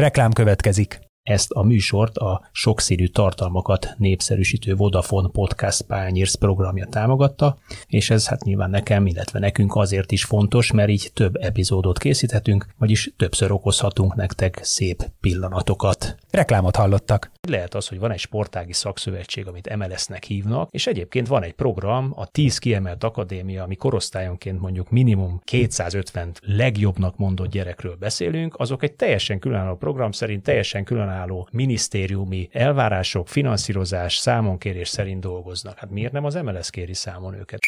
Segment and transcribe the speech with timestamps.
[0.00, 1.09] Reklám következik.
[1.22, 8.44] Ezt a műsort a sokszínű tartalmakat népszerűsítő Vodafone Podcast Pányérsz programja támogatta, és ez hát
[8.44, 14.14] nyilván nekem, illetve nekünk azért is fontos, mert így több epizódot készíthetünk, vagyis többször okozhatunk
[14.14, 16.16] nektek szép pillanatokat.
[16.30, 17.30] Reklámot hallottak.
[17.48, 22.12] Lehet az, hogy van egy sportági szakszövetség, amit MLS-nek hívnak, és egyébként van egy program,
[22.16, 28.92] a 10 kiemelt akadémia, ami korosztályonként mondjuk minimum 250 legjobbnak mondott gyerekről beszélünk, azok egy
[28.92, 35.78] teljesen különálló program szerint teljesen különálló minisztériumi elvárások, finanszírozás, számonkérés szerint dolgoznak.
[35.78, 37.58] Hát miért nem az MLS kéri számon őket?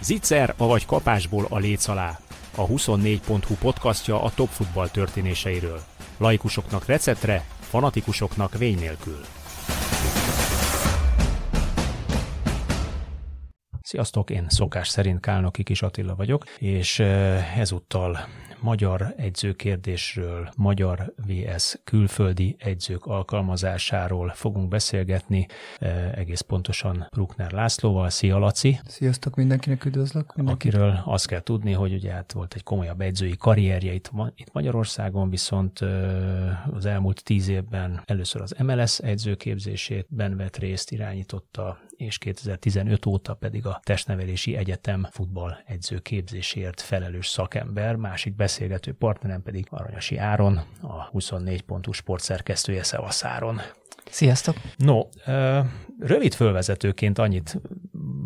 [0.00, 2.18] Zicser, vagy kapásból a léc alá
[2.54, 5.80] a 24.hu podcastja a top futball történéseiről.
[6.16, 9.20] Laikusoknak receptre, fanatikusoknak vény nélkül.
[13.80, 18.18] Sziasztok, én szokás szerint Kálnoki Kis Attila vagyok, és eh, ezúttal
[18.60, 25.46] magyar edzőkérdésről, magyar VS külföldi edzők alkalmazásáról fogunk beszélgetni,
[25.78, 28.10] e, egész pontosan Bruckner Lászlóval.
[28.10, 28.80] Szia Laci!
[28.86, 30.36] Sziasztok mindenkinek, üdvözlök!
[30.36, 30.68] Mindenki.
[30.68, 35.30] Akiről azt kell tudni, hogy ugye hát volt egy komolyabb edzői karrierje itt, itt Magyarországon,
[35.30, 35.80] viszont
[36.72, 43.66] az elmúlt tíz évben először az MLS edzőképzésében vett részt, irányította, és 2015 óta pedig
[43.66, 51.62] a Testnevelési Egyetem futball edzőképzésért felelős szakember, másik beszélgető partnerem pedig Aranyasi Áron, a 24
[51.62, 53.60] pontú sportszerkesztője Szevaszáron.
[54.10, 54.56] Sziasztok!
[54.76, 55.02] No,
[55.98, 57.60] rövid fölvezetőként annyit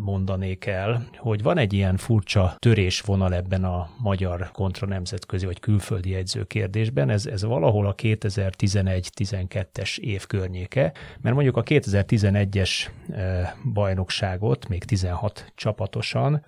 [0.03, 6.15] mondanék el, hogy van egy ilyen furcsa törésvonal ebben a magyar kontra nemzetközi vagy külföldi
[6.15, 12.69] edzőkérdésben, ez, ez valahol a 2011-12-es év környéke, mert mondjuk a 2011-es
[13.73, 16.43] bajnokságot, még 16 csapatosan,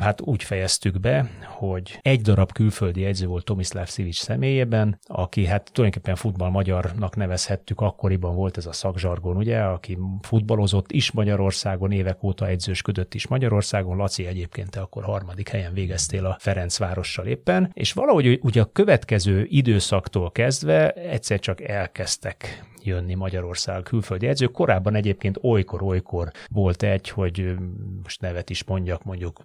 [0.00, 5.70] hát úgy fejeztük be, hogy egy darab külföldi edző volt Tomislav Szivics személyében, aki hát
[5.72, 12.22] tulajdonképpen futball magyarnak nevezhettük, akkoriban volt ez a szakzsargon, ugye, aki futballozott is Magyarországon, évek
[12.22, 12.48] óta
[12.92, 18.38] edzősködött is Magyarországon, Laci egyébként te akkor harmadik helyen végeztél a Ferencvárossal éppen, és valahogy
[18.42, 24.52] ugye a következő időszaktól kezdve egyszer csak elkezdtek jönni Magyarország külföldi edzők.
[24.52, 27.54] Korábban egyébként olykor-olykor volt egy, hogy
[28.02, 29.42] most nevet is mondjak, mondjuk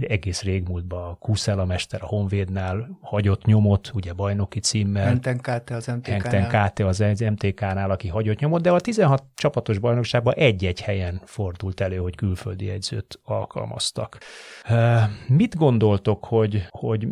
[0.00, 5.04] egész régmúltban a Kuszela mester a Honvédnál hagyott nyomot, ugye bajnoki címmel.
[5.04, 6.20] Henten Káte az MTK-nál.
[6.20, 11.80] Henten Káte az MTK-nál, aki hagyott nyomot, de a 16 csapatos bajnokságban egy-egy helyen fordult
[11.80, 14.18] elő, hogy külföldi edzőt alkalmaztak.
[15.28, 17.08] Mit gondoltok, hogy, hogy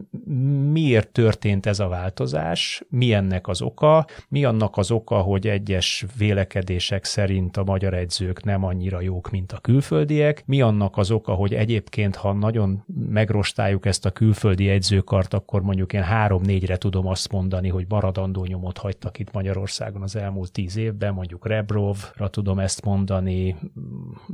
[0.73, 6.07] miért történt ez a változás, mi ennek az oka, mi annak az oka, hogy egyes
[6.19, 10.43] vélekedések szerint a magyar edzők nem annyira jók, mint a külföldiek.
[10.47, 15.93] Mi annak az oka, hogy egyébként, ha nagyon megrostáljuk ezt a külföldi edzőkart, akkor mondjuk
[15.93, 21.15] én három-négyre tudom azt mondani, hogy maradandó nyomot hagytak itt Magyarországon az elmúlt tíz évben,
[21.15, 23.57] mondjuk Rebrovra tudom ezt mondani,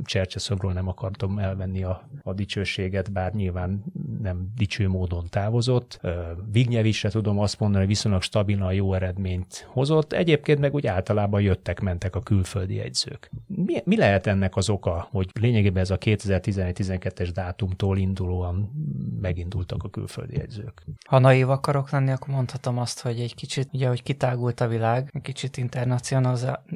[0.03, 3.83] Csercseszögről nem akartam elvenni a, a dicsőséget, bár nyilván
[4.21, 5.99] nem dicső módon távozott.
[6.51, 10.13] Vignyevisre tudom azt mondani, hogy viszonylag stabilan jó eredményt hozott.
[10.13, 11.07] Egyébként meg úgy általában
[11.39, 13.31] jöttek-mentek a külföldi edzők.
[13.47, 18.71] Mi, mi lehet ennek az oka, hogy lényegében ez a 2011-12-es dátumtól indulóan
[19.21, 20.83] megindultak a külföldi edzők?
[21.07, 25.09] Ha naív akarok lenni, akkor mondhatom azt, hogy egy kicsit, ugye, hogy kitágult a világ,
[25.13, 25.57] egy kicsit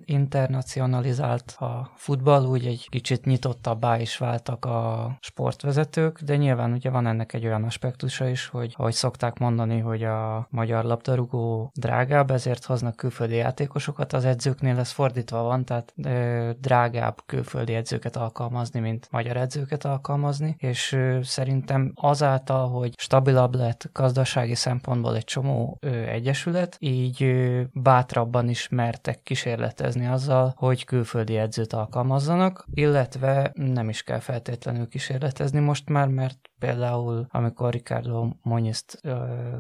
[0.06, 7.08] internacionalizált a futball, úgy egy kicsit nyitottabbá is váltak a sportvezetők, de nyilván ugye van
[7.08, 12.66] ennek egy olyan aspektusa is, hogy ahogy szokták mondani, hogy a magyar labdarúgó drágább, ezért
[12.66, 19.08] hoznak külföldi játékosokat, az edzőknél ez fordítva van, tehát ö, drágább külföldi edzőket alkalmazni, mint
[19.12, 25.88] magyar edzőket alkalmazni, és ö, szerintem azáltal, hogy stabilabb lett gazdasági szempontból egy csomó ö,
[25.88, 34.04] egyesület, így ö, bátrabban is mertek kísérletezni azzal, hogy külföldi edzőt alkalmazzanak, illetve nem is
[34.04, 39.02] kell feltétlenül kísérletezni most már, mert például amikor Ricardo Monyezt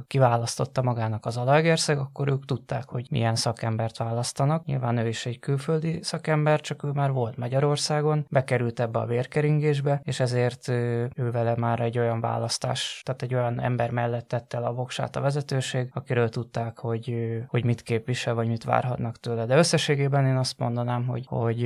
[0.07, 4.52] kiválasztotta magának az Alaegerszeg, akkor ők tudták, hogy milyen szakembert választanak.
[4.65, 10.01] Nyilván ő is egy külföldi szakember, csak ő már volt Magyarországon, bekerült ebbe a vérkeringésbe,
[10.03, 14.73] és ezért ő, vele már egy olyan választás, tehát egy olyan ember mellett tette a
[14.73, 17.15] voksát a vezetőség, akiről tudták, hogy,
[17.47, 19.45] hogy mit képvisel, vagy mit várhatnak tőle.
[19.45, 21.59] De összességében én azt mondanám, hogy, hogy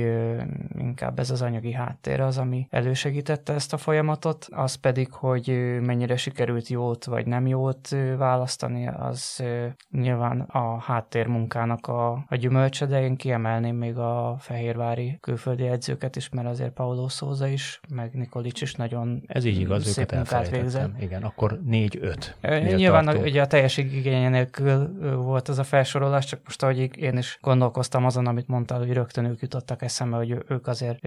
[0.78, 6.16] inkább ez az anyagi háttér az, ami elősegítette ezt a folyamatot, az pedig, hogy mennyire
[6.16, 9.44] sikerült jót vagy nem jót választani, az
[9.90, 16.16] nyilván a háttérmunkának a, a gyümölcse, meccse, de én kiemelném még a fehérvári külföldi edzőket
[16.16, 20.14] is, mert azért Paulo Szóza is, meg Nikolics is nagyon Ez így igaz, szép őket
[20.16, 20.90] munkát végzett.
[21.00, 22.76] Igen, akkor 4-5.
[22.76, 27.16] Nyilván a, ugye a teljeség igénye nélkül volt ez a felsorolás, csak most ahogy én
[27.16, 31.06] is gondolkoztam azon, amit mondtál, hogy rögtön ők jutottak eszembe, hogy ők azért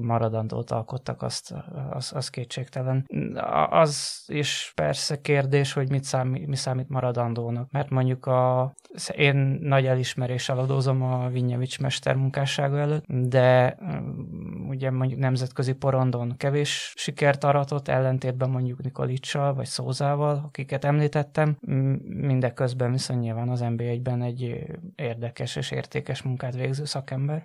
[0.00, 1.54] maradandót alkottak, azt,
[1.90, 3.06] az, az kétségtelen.
[3.70, 8.72] Az is persze kérdés, hogy mit számít, mi számít maradandónak, mert mondjuk a,
[9.16, 13.76] én nagy elismeréssel adózom a Vinyevics mester munkássága előtt, de
[14.68, 21.56] ugye mondjuk nemzetközi porondon kevés sikert aratott, ellentétben mondjuk Nikolicsal vagy Szózával, akiket említettem,
[22.04, 24.64] mindeközben viszont nyilván az NB1-ben egy
[24.94, 27.44] érdekes és értékes munkát végző szakember.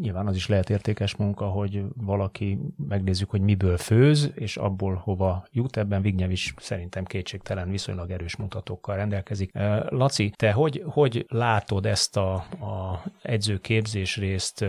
[0.00, 2.58] Nyilván az is lehet értékes munka, hogy valaki
[2.88, 5.76] megnézzük, hogy miből főz, és abból hova jut.
[5.76, 9.52] Ebben Vignev is szerintem kétségtelen viszonylag erős mutatókkal rendelkezik.
[9.88, 14.64] Laci, te hogy, hogy látod ezt a, a edzőképzés részt?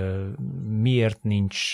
[0.67, 1.73] Miért nincs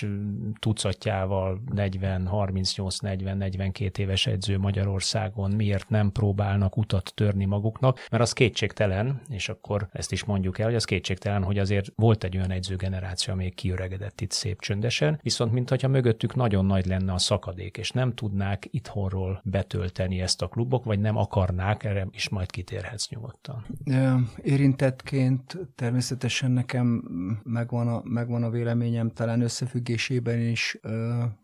[0.59, 5.51] tucatjával 40, 38, 40, 42 éves edző Magyarországon?
[5.51, 8.07] Miért nem próbálnak utat törni maguknak?
[8.11, 12.23] Mert az kétségtelen, és akkor ezt is mondjuk el, hogy az kétségtelen, hogy azért volt
[12.23, 17.17] egy olyan edzőgeneráció, ami kiöregedett itt szép csöndesen, viszont mintha mögöttük nagyon nagy lenne a
[17.17, 22.51] szakadék, és nem tudnák itthonról betölteni ezt a klubok, vagy nem akarnák, erre is majd
[22.51, 23.65] kitérhetsz nyugodtan.
[24.43, 27.03] Érintettként természetesen nekem
[27.43, 30.79] megvan a, megvan a véleményem, talán összefüggésében is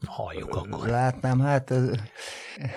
[0.06, 0.88] Halljuk akkor.
[0.88, 1.74] Látnám, hát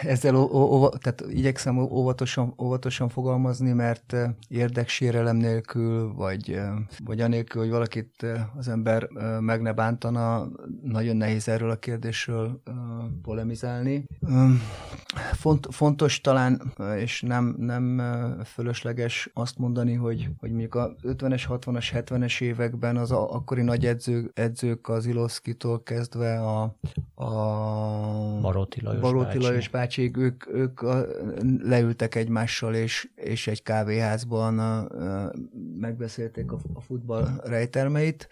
[0.00, 4.16] ezzel ó, ó, tehát igyekszem óvatosan, óvatosan fogalmazni, mert
[4.48, 6.60] érdeksérelem nélkül, vagy,
[7.04, 8.26] vagy anélkül, hogy valakit
[8.56, 9.08] az ember
[9.40, 10.48] meg ne bántana,
[10.82, 12.62] nagyon nehéz erről a kérdésről
[13.22, 14.06] polemizálni.
[15.32, 18.02] Font, fontos talán, és nem, nem
[18.44, 24.30] fölösleges azt mondani, hogy, hogy mondjuk a 50-es, 60-as, 70-es években az akkori nagy edző,
[24.34, 26.62] edzők az Iloszkitól kezdve a,
[27.14, 27.26] a
[28.40, 29.38] Baróti Lajos, Baróti bácsi.
[29.38, 31.06] Lajos bácsik, ők, ők a,
[31.62, 35.32] leültek egymással, és, és egy kávéházban a, a,
[35.78, 38.28] megbeszélték a, a futball rejtelmeit.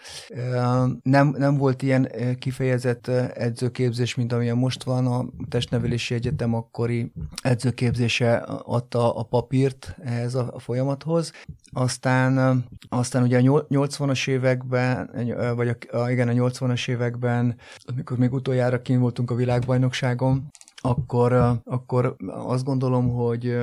[1.03, 5.07] Nem, nem volt ilyen kifejezett edzőképzés, mint amilyen most van.
[5.07, 7.13] A testnevelési egyetem akkori
[7.43, 11.33] edzőképzése adta a papírt ehhez a folyamathoz.
[11.73, 13.41] Aztán, aztán ugye a
[13.71, 15.11] 80-as években,
[15.57, 17.57] vagy a, igen, a 80-as években,
[17.87, 21.33] amikor még utoljára kint voltunk a világbajnokságon, akkor,
[21.65, 23.57] akkor azt gondolom, hogy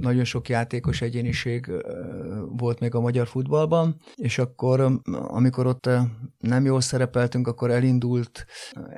[0.00, 1.70] nagyon sok játékos egyéniség
[2.48, 5.88] volt még a magyar futballban, és akkor, amikor ott
[6.38, 8.46] nem jól szerepeltünk, akkor elindult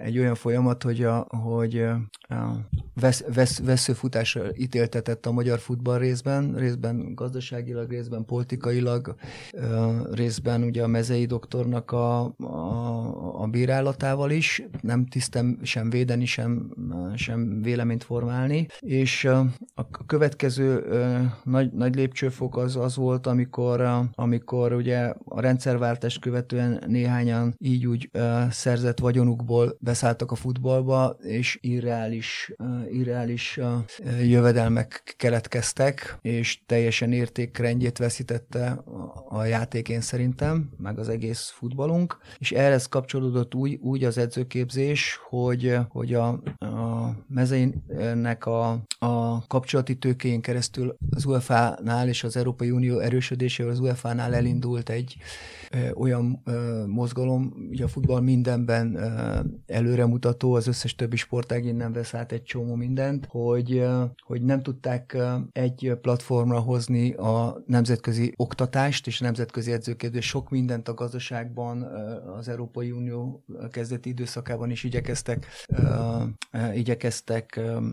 [0.02, 1.78] egy olyan folyamat, hogy, a, hogy
[2.28, 9.14] a vesz, vesz, veszőfutásra ítéltetett a magyar futball részben, részben gazdaságilag, részben politikailag,
[10.12, 16.74] részben ugye a mezei doktornak a, a, a bírálatával is, nem tisztem sem védeni, sem,
[17.14, 19.24] sem véleményt formálni, és
[19.74, 20.84] a következő
[21.44, 28.10] nagy, nagy lépcsőfok az, az volt, amikor, amikor ugye a rendszerváltást követően néhányan így úgy
[28.50, 32.52] szerzett vagyonukból beszálltak a futballba, és irreális,
[32.90, 33.60] irreális
[34.22, 38.82] jövedelmek keletkeztek, és teljesen értékrendjét veszítette
[39.28, 45.78] a játék szerintem, meg az egész futballunk, és ehhez kapcsolódott úgy, úgy az edzőképzés, hogy,
[45.88, 46.28] hogy a,
[46.58, 53.80] a mezeinek a, a kapcsolati tőkéjén keresztül az UEFA-nál és az Európai Unió erősödésével az
[53.80, 55.16] UEFA-nál elindult egy
[55.70, 61.92] ö, olyan ö, mozgalom, ugye a futball mindenben ö, előremutató, az összes többi sportág innen
[61.92, 67.62] vesz át egy csomó mindent, hogy, ö, hogy nem tudták ö, egy platformra hozni a
[67.66, 70.26] nemzetközi oktatást és a nemzetközi edzőkedés.
[70.26, 75.82] Sok mindent a gazdaságban ö, az Európai Unió kezdeti időszakában is igyekeztek, ö,
[76.52, 77.24] ö, igyekeztek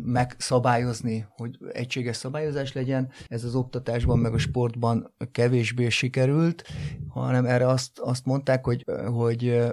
[0.03, 3.11] megszabályozni, hogy egységes szabályozás legyen.
[3.27, 6.63] Ez az oktatásban meg a sportban kevésbé sikerült,
[7.07, 9.63] hanem erre azt, azt mondták, hogy, hogy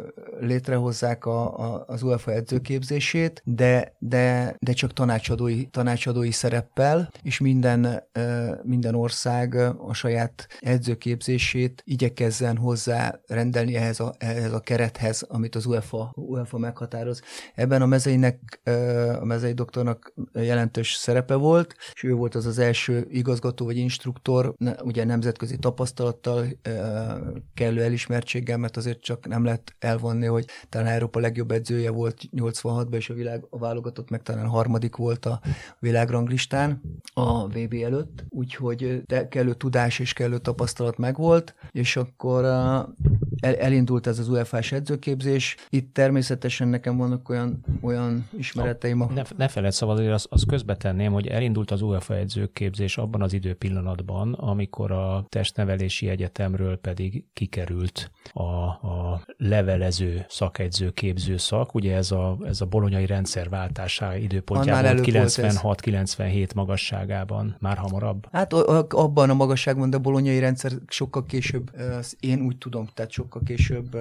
[0.40, 8.02] létrehozzák a, a, az UEFA edzőképzését, de, de, de csak tanácsadói, tanácsadói szereppel, és minden,
[8.62, 15.67] minden ország a saját edzőképzését igyekezzen hozzá rendelni ehhez a, ehhez a kerethez, amit az
[15.67, 17.21] UEFA, UEFA meghatároz.
[17.55, 18.61] Ebben a mezeinek,
[19.21, 24.54] a mezei doktornak jelentős szerepe volt, és ő volt az az első igazgató vagy instruktor,
[24.83, 26.47] ugye nemzetközi tapasztalattal,
[27.54, 32.21] kellő elismertséggel, mert azért csak nem nem lehet elvonni, hogy talán Európa legjobb edzője volt
[32.37, 35.40] 86-ban, és a világ a válogatott meg talán harmadik volt a
[35.78, 36.80] világranglistán
[37.14, 42.45] a VB előtt, úgyhogy kellő tudás és kellő tapasztalat megvolt, és akkor
[43.40, 45.57] el, elindult ez az UEFA-s edzőképzés.
[45.69, 49.00] Itt természetesen nekem vannak olyan, olyan ismereteim.
[49.00, 49.12] A...
[49.37, 53.32] Ne, ne feled szabad, hogy azt, azt közbetenném, hogy elindult az UEFA edzőképzés abban az
[53.32, 61.75] időpillanatban, amikor a testnevelési egyetemről pedig kikerült a, a levelező szakegyzőképző szak.
[61.75, 68.26] Ugye ez a, ez a bolonyai rendszer váltása időpontjában 96-97 magasságában, már hamarabb?
[68.32, 71.70] Hát abban a magasságban, de a bolonyai rendszer sokkal később,
[72.20, 73.97] én úgy tudom, tehát sokkal később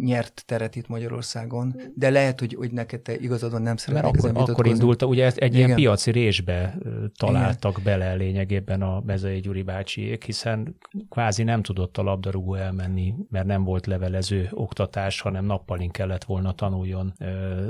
[0.00, 4.50] nyert teret itt Magyarországon, de lehet, hogy, hogy neked te igazadon nem szeretnék Mert akkor,
[4.50, 5.54] akkor indult, ugye egy Igen.
[5.54, 6.78] ilyen piaci résbe
[7.16, 7.84] találtak Igen.
[7.84, 10.76] bele lényegében a Mezei Gyuri bácsiék, hiszen
[11.10, 16.52] kvázi nem tudott a labdarúgó elmenni, mert nem volt levelező oktatás, hanem nappalin kellett volna
[16.52, 17.14] tanuljon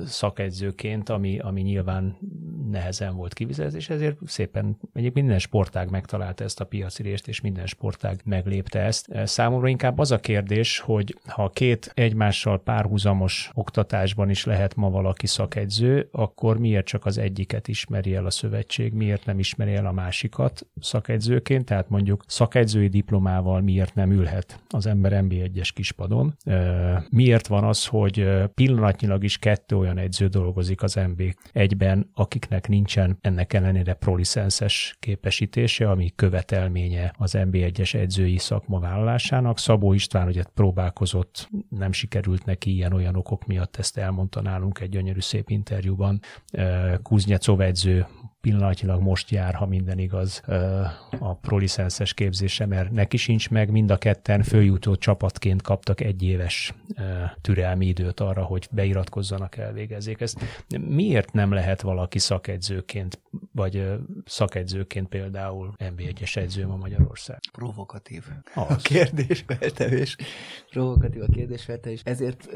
[0.06, 2.16] szakegyzőként, ami, ami nyilván
[2.70, 7.40] nehezen volt kivizet, és ezért szépen egyébként minden sportág megtalálta ezt a piaci részt, és
[7.40, 9.08] minden sportág meglépte ezt.
[9.24, 15.26] Számomra inkább az a kérdés, hogy ha két egymással párhuzamos oktatásban is lehet ma valaki
[15.26, 19.92] szakegyző, akkor miért csak az egyiket ismeri el a szövetség, miért nem ismeri el a
[19.92, 26.36] másikat szakegyzőként, tehát mondjuk szakegyzői diplomával miért nem ülhet az ember MB1-es kispadon.
[27.10, 33.52] Miért van az, hogy pillanatnyilag is kettő olyan edző dolgozik az MB1-ben, akiknek nincsen ennek
[33.52, 39.58] ellenére prolicenszes képesítése, ami követelménye az MB1-es edzői szakma vállalásának.
[39.58, 45.20] Szabó István ugye próbálkozott, nem sikerült neki ilyen-olyan okok miatt, ezt elmondta nálunk egy gyönyörű
[45.20, 46.20] szép interjúban.
[47.02, 48.06] Kuznyecov edző
[48.40, 50.42] pillanatnyilag most jár, ha minden igaz,
[51.18, 56.74] a prolicenszes képzése, mert neki sincs meg, mind a ketten följutó csapatként kaptak egy éves
[57.40, 60.64] türelmi időt arra, hogy beiratkozzanak, elvégezzék ezt.
[60.78, 63.20] Miért nem lehet valaki szakegyzőként,
[63.52, 67.38] vagy szakegyzőként például NB1-es edző ma Magyarország?
[67.52, 68.64] Provokatív az.
[68.68, 70.16] a kérdésfeltevés.
[70.70, 72.00] Provokatív a kérdésfeltevés.
[72.04, 72.48] Ezért,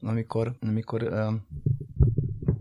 [0.00, 1.02] amikor, amikor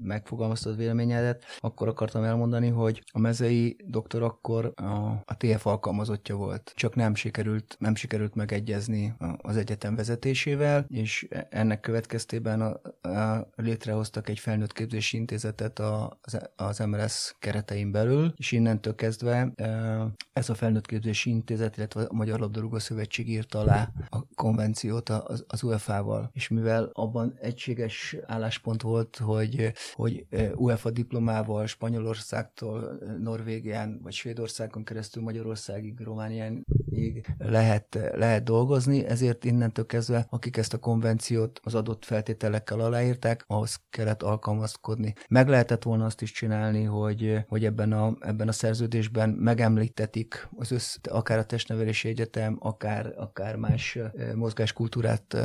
[0.09, 4.83] megfogalmaztad véleményedet, akkor akartam elmondani, hogy a mezei doktor akkor a,
[5.25, 6.71] a TF alkalmazottja volt.
[6.75, 14.29] Csak nem sikerült, nem sikerült megegyezni az egyetem vezetésével, és ennek következtében a, a, létrehoztak
[14.29, 19.53] egy felnőtt képzési intézetet az, az MLS keretein belül, és innentől kezdve
[20.33, 25.45] ez a felnőtt képzési intézet, illetve a Magyar Labdarúgó Szövetség írta alá a konvenciót az,
[25.47, 30.25] az UEFA-val, és mivel abban egységes álláspont volt, hogy hogy
[30.55, 35.93] UEFA diplomával Spanyolországtól Norvégián vagy Svédországon keresztül Magyarországig,
[36.89, 43.43] Romániáig lehet, lehet dolgozni, ezért innentől kezdve, akik ezt a konvenciót az adott feltételekkel aláírták,
[43.47, 45.13] ahhoz kellett alkalmazkodni.
[45.29, 50.71] Meg lehetett volna azt is csinálni, hogy, hogy ebben, a, ebben a szerződésben megemlítetik az
[50.71, 53.99] össz, akár a testnevelési egyetem, akár, akár más
[54.35, 55.37] mozgáskultúrát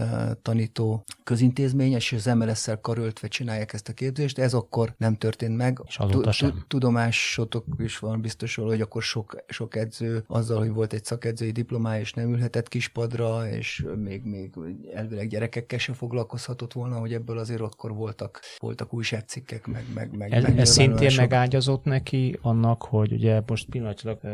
[0.42, 5.80] tanító közintézmény, és az MLS-szel karöltve csinálják ezt a képzést, ez akkor nem történt meg.
[5.86, 6.64] És azóta sem.
[6.68, 12.00] Tudomásotok is van biztos, hogy akkor sok, sok edző azzal, hogy volt egy szakedzői diplomája,
[12.00, 14.52] és nem ülhetett kispadra, és még, még
[14.94, 20.32] elvileg gyerekekkel se foglalkozhatott volna, hogy ebből azért akkor voltak, voltak újságcikkek, meg, meg, meg
[20.32, 24.30] Ez, ez szintén megágyazott neki annak, hogy ugye most pillanatilag uh,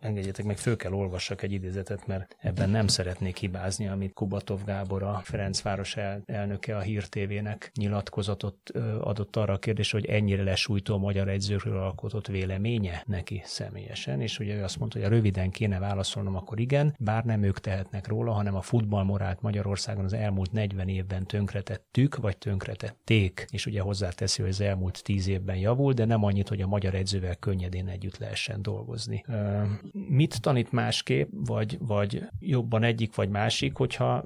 [0.00, 5.02] engedjetek meg, föl kell olvassak egy idézetet, mert ebben nem szeretnék hibázni, amit Kubatov Gábor,
[5.02, 10.42] a Ferencváros el, elnöke a Hír TV-nek nyilatkozatot uh, adott arra a kérdés, hogy ennyire
[10.42, 15.10] lesújtó a magyar edzőkről alkotott véleménye neki személyesen, és ugye ő azt mondta, hogy a
[15.10, 20.12] röviden kéne válaszolnom, akkor igen, bár nem ők tehetnek róla, hanem a futballmorált Magyarországon az
[20.12, 25.92] elmúlt 40 évben tönkretettük, vagy tönkretették, és ugye hozzáteszi, hogy az elmúlt 10 évben javul,
[25.92, 29.24] de nem annyit, hogy a magyar edzővel könnyedén együtt lehessen dolgozni.
[29.92, 34.24] Mit tanít másképp, vagy, vagy jobban egyik vagy másik, hogyha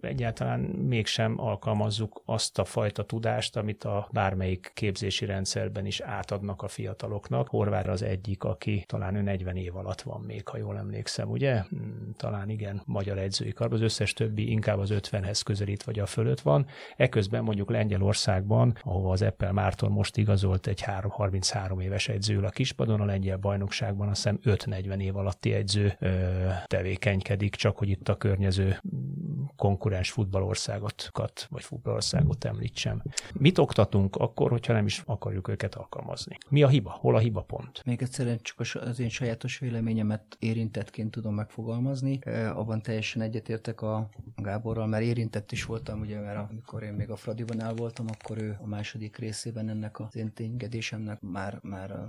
[0.00, 6.68] egyáltalán mégsem alkalmazzuk azt a fajta tudást, amit a bármelyik képzési rendszerben is átadnak a
[6.68, 7.48] fiataloknak.
[7.48, 10.87] Horvára az egyik, aki talán ő 40 év alatt van még, ha jól emlékszem,
[11.30, 11.62] ugye?
[11.68, 16.06] Hmm, talán igen, magyar edzői kar, az összes többi inkább az 50-hez közelít, vagy a
[16.06, 16.66] fölött van.
[16.96, 22.48] Eközben mondjuk Lengyelországban, ahova az Eppel Márton most igazolt egy 3, 33 éves edző a
[22.48, 28.08] kispadon, a lengyel bajnokságban azt hiszem 5-40 év alatti edző ö, tevékenykedik, csak hogy itt
[28.08, 28.80] a környező
[29.56, 33.02] konkurens futballországokat, vagy futballországot említsem.
[33.34, 36.38] Mit oktatunk akkor, hogyha nem is akarjuk őket alkalmazni?
[36.48, 36.90] Mi a hiba?
[36.90, 37.82] Hol a hiba pont?
[37.84, 40.36] Még egyszerűen csak az én sajátos véleményemet
[40.78, 42.18] érintettként tudom megfogalmazni.
[42.54, 47.16] Abban teljesen egyetértek a Gáborral, mert érintett is voltam, ugye, mert amikor én még a
[47.16, 52.08] Fradibanál voltam, akkor ő a második részében ennek az én ténykedésemnek már, már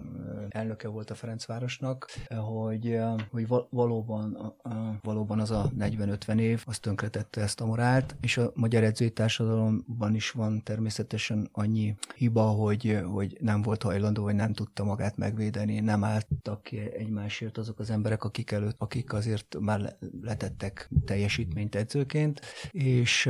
[0.50, 3.00] elnöke volt a Ferencvárosnak, hogy,
[3.32, 4.56] hogy valóban,
[5.04, 10.16] valóban az a 40-50 év, az tönkretette ezt a morált, és a magyar edzői társadalomban
[10.16, 15.80] is van természetesen annyi hiba, hogy, hogy nem volt hajlandó, vagy nem tudta magát megvédeni,
[15.80, 22.42] nem álltak ki egymásért azok az emberek, akik előtt, akik azért már letettek teljesítményt edzőként,
[22.72, 23.30] és,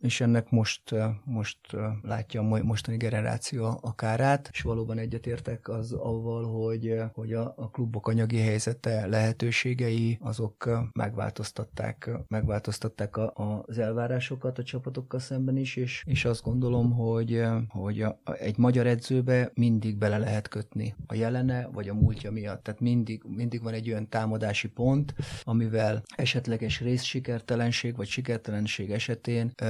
[0.00, 0.94] és ennek most,
[1.24, 1.58] most
[2.02, 7.70] látja a mostani generáció a kárát, és valóban egyetértek az avval, hogy, hogy a, a
[7.70, 16.02] klubok anyagi helyzete, lehetőségei, azok megváltoztatták, megváltoztatták a, az elvárásokat a csapatokkal szemben is, és,
[16.06, 21.68] és azt gondolom, hogy, hogy a, egy magyar edzőbe mindig bele lehet kötni a jelene,
[21.72, 22.62] vagy a múltja miatt.
[22.62, 29.66] Tehát mindig, mindig van egy olyan támadási pont, amivel esetleges részsikertelenség, vagy sikertelenség esetén ö,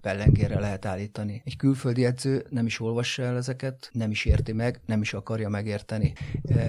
[0.00, 1.42] pellengére lehet állítani.
[1.44, 5.48] Egy külföldi edző nem is olvassa el ezeket, nem is érti meg, nem is akarja
[5.48, 6.12] megérteni.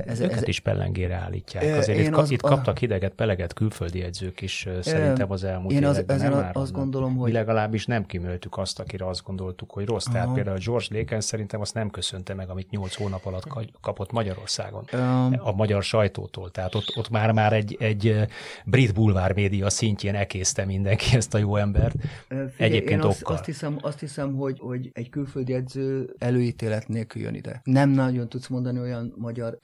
[0.06, 1.78] Ez, Őket ez, is pellengére állítják.
[1.78, 5.98] Azért itt, az, itt kaptak hideget, peleget külföldi edzők is szerintem az elmúlt én az,
[5.98, 6.32] években.
[6.32, 7.30] Nem azt gondolom, hogy...
[7.30, 10.06] Mi legalábbis nem kimöltük azt, akire azt gondoltuk, hogy rossz.
[10.06, 13.48] Tehát például George Laken szerintem azt nem köszönte meg, amit 8 hónap alatt
[13.82, 14.86] kapott Magyarországon.
[14.94, 16.52] Um, a magyar sajtótól.
[16.52, 18.28] Tehát ott, ott már már egy, egy
[18.66, 21.96] brit bulvár média szintjén ekészte mindenki ezt a jó embert.
[22.28, 27.22] Figyelj, Egyébként én azt, azt, hiszem, azt hiszem, hogy, hogy egy külföldi edző előítélet nélkül
[27.22, 27.62] jön ide.
[27.64, 29.58] Nem nagyon tudsz mondani olyan magyar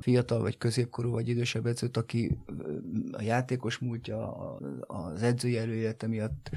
[0.00, 2.38] fiatal, vagy középkorú, vagy idősebb edzőt, aki
[3.12, 4.32] a játékos múltja,
[4.86, 6.50] az edzői előélete miatt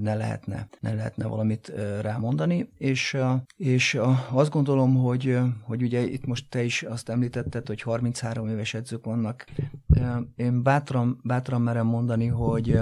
[0.00, 3.16] ne lehetne, ne lehetne valamit rámondani, és,
[3.56, 8.74] és azt gondolom, hogy, hogy ugye itt most te is azt említetted, hogy 33 éves
[8.74, 9.46] edzők vannak.
[10.36, 12.80] Én bátran, bátran merem mondani, hogy,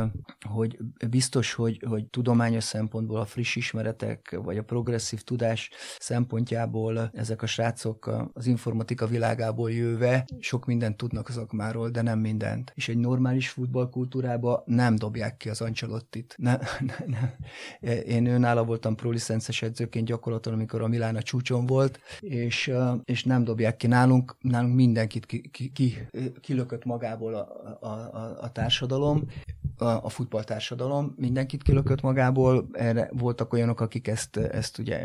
[0.49, 0.79] hogy
[1.11, 7.47] biztos, hogy, hogy tudományos szempontból a friss ismeretek, vagy a progresszív tudás szempontjából ezek a
[7.47, 12.73] srácok az informatika világából jöve sok mindent tudnak a szakmáról, de nem mindent.
[12.75, 16.35] És egy normális futballkultúrába nem dobják ki az Ancelottit.
[16.39, 17.35] Ne, ne, ne.
[18.03, 22.73] Én őnála voltam prolicences edzőként gyakorlatilag, amikor a Milán a csúcson volt, és,
[23.05, 26.09] és nem dobják ki nálunk, nálunk mindenkit ki, ki, ki,
[26.41, 27.49] kilökött magából a,
[27.81, 29.25] a, a, a társadalom,
[29.83, 34.99] a, futballtársadalom, mindenkit kilökött magából, erre voltak olyanok, akik ezt, ezt ugye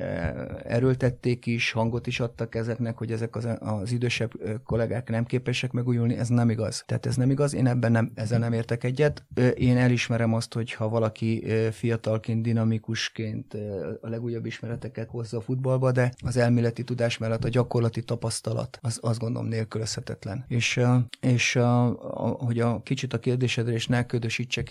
[0.63, 4.31] erőltették is, hangot is adtak ezeknek, hogy ezek az, az idősebb
[4.63, 6.83] kollégák nem képesek megújulni, ez nem igaz.
[6.85, 9.25] Tehát ez nem igaz, én ebben nem, ezzel nem értek egyet.
[9.55, 13.53] Én elismerem azt, hogy ha valaki fiatalként, dinamikusként
[14.01, 18.97] a legújabb ismereteket hozza a futballba, de az elméleti tudás mellett a gyakorlati tapasztalat az
[19.01, 20.45] azt gondolom nélkülözhetetlen.
[20.47, 20.81] És,
[21.19, 21.85] és a,
[22.25, 24.05] a, hogy a kicsit a kérdésedre is ne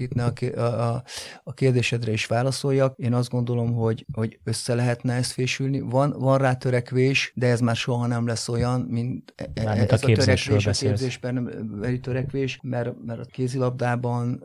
[0.00, 1.02] itt, ne a, a,
[1.44, 5.80] a kérdésedre is válaszoljak, én azt gondolom, hogy, hogy össze lehetne ezt fésülni.
[5.80, 9.92] Van, van rá törekvés, de ez már soha nem lesz olyan, mint, e, e, Mármint
[9.92, 14.44] ez a, a törekvés, a képzésben törekvés, mert, mert a kézilabdában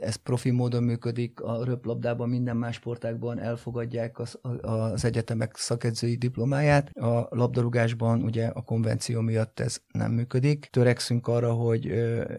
[0.00, 6.90] ez profi módon működik, a röplabdában minden más sportákban elfogadják az, az egyetemek szakedzői diplomáját,
[6.96, 10.68] a labdarúgásban ugye a konvenció miatt ez nem működik.
[10.70, 11.86] Törekszünk arra, hogy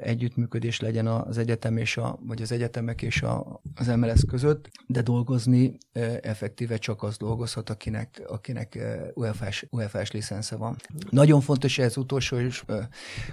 [0.01, 5.01] együttműködés legyen az egyetem és a, vagy az egyetemek és a, az MLS között, de
[5.01, 5.77] dolgozni
[6.21, 8.79] effektíve csak az dolgozhat, akinek, akinek
[9.13, 10.75] UEFA-s, UEFA-s licensze van.
[11.09, 12.65] Nagyon fontos ez utolsó is,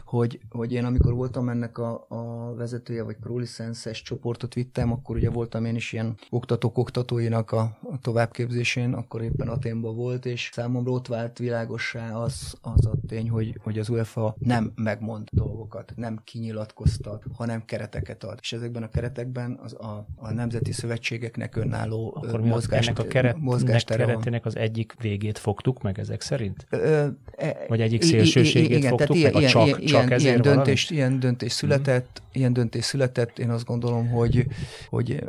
[0.05, 5.31] hogy, hogy én amikor voltam ennek a, a vezetője, vagy prolicenses csoportot vittem, akkor ugye
[5.31, 10.90] voltam én is ilyen oktatók oktatóinak a, a továbbképzésén, akkor éppen Aténban volt, és számomra
[10.90, 16.20] ott vált világossá az, az a tény, hogy, hogy az UEFA nem megmond dolgokat, nem
[16.24, 18.38] kinyilatkoztat, hanem kereteket ad.
[18.40, 23.37] És ezekben a keretekben az a, a nemzeti szövetségeknek önálló akkor mozgás, ennek a keret,
[23.85, 26.66] keretének az egyik végét fogtuk meg ezek szerint?
[26.71, 29.35] Ö, e, Vagy egyik szélsőségét igen, fogtuk meg?
[29.35, 32.29] Ilyen, csak, ilyen, csak ezért ilyen döntés, ilyen döntés született, mm.
[32.33, 33.38] ilyen döntés született.
[33.38, 34.47] Én azt gondolom, hogy,
[34.88, 35.25] hogy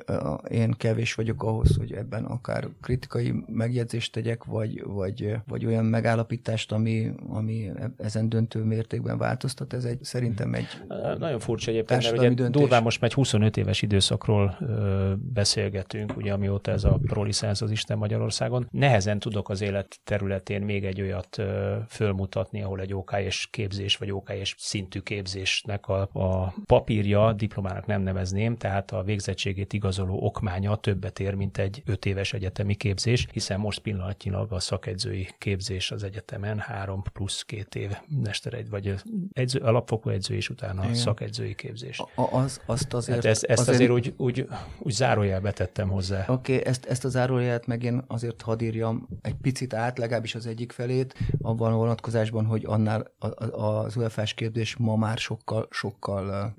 [0.49, 6.71] én kevés vagyok ahhoz, hogy ebben akár kritikai megjegyzést tegyek, vagy, vagy, vagy olyan megállapítást,
[6.71, 9.73] ami, ami ezen döntő mértékben változtat.
[9.73, 10.67] Ez egy, szerintem egy
[11.19, 12.61] Nagyon furcsa egyébként, mert ugye döntés.
[12.61, 17.71] durván most megy 25 25 éves időszakról ö, beszélgetünk, ugye amióta ez a prolicensz az
[17.71, 18.67] Isten Magyarországon.
[18.71, 23.97] Nehezen tudok az élet területén még egy olyat ö, fölmutatni, ahol egy OK és képzés,
[23.97, 30.25] vagy OK és szintű képzésnek a, a papírja, diplomának nem nevezném, tehát a végzettségét igazoló
[30.25, 35.91] okmánya többet ér, mint egy öt éves egyetemi képzés, hiszen most pillanatnyilag a szakegyzői képzés
[35.91, 37.91] az egyetemen három plusz két év
[38.23, 38.95] mesteregy, vagy
[39.33, 40.95] edző, alapfokú edző és utána Igen.
[40.95, 41.99] szakegyzői képzés.
[41.99, 44.47] A, az, azt azért, hát ezt, ezt azért, azért úgy, úgy,
[44.79, 46.25] úgy zárójelbe tettem hozzá.
[46.27, 50.35] Oké, okay, ezt, ezt a zárójelet meg én azért hadd írjam egy picit át, legalábbis
[50.35, 53.11] az egyik felét, abban a vonatkozásban, hogy annál
[53.51, 53.95] az
[54.35, 56.53] képzés ma már sokkal, sokkal,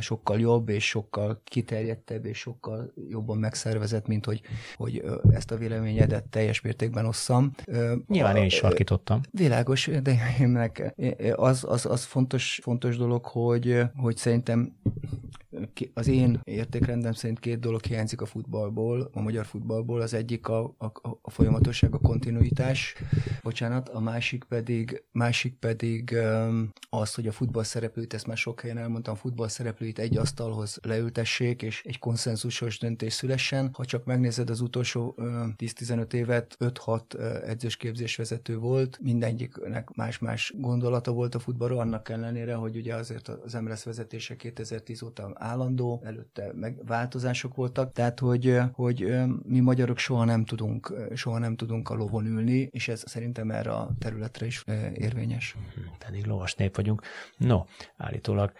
[0.00, 4.40] sokkal jobb, és sokkal kiterjedtebb, és sokkal jobban megszervezett, mint hogy,
[4.76, 7.54] hogy ezt a véleményedet teljes mértékben osszam.
[8.06, 9.20] Nyilván én is sarkítottam.
[9.30, 10.94] Világos, de én meg
[11.36, 14.76] az, az, az fontos, fontos dolog, hogy, hogy szerintem
[15.94, 20.00] az én értékrendem szerint két dolog hiányzik a futballból, a magyar futballból.
[20.00, 20.92] Az egyik a, a,
[21.22, 22.94] a folyamatosság, a kontinuitás,
[23.42, 26.16] bocsánat, a másik pedig, másik pedig
[26.90, 31.62] az, hogy a futball szereplőit, ezt már sok helyen elmondtam, futball szereplőit egy asztalhoz leültessék,
[31.62, 33.70] és egy konszenzusos döntés szülessen.
[33.72, 41.34] Ha csak megnézed az utolsó 10-15 évet, 5-6 edzős képzésvezető volt, mindegyiknek más-más gondolata volt
[41.34, 46.86] a futballról, annak ellenére, hogy ugye azért az Emresz vezetése 2010 óta állandó, előtte meg
[46.86, 52.26] változások voltak, tehát hogy, hogy mi magyarok soha nem tudunk, soha nem tudunk a lovon
[52.26, 55.56] ülni, és ez szerintem erre a területre is érvényes.
[55.98, 57.02] Pedig lovas nép vagyunk.
[57.36, 57.64] No,
[57.96, 58.52] állítólag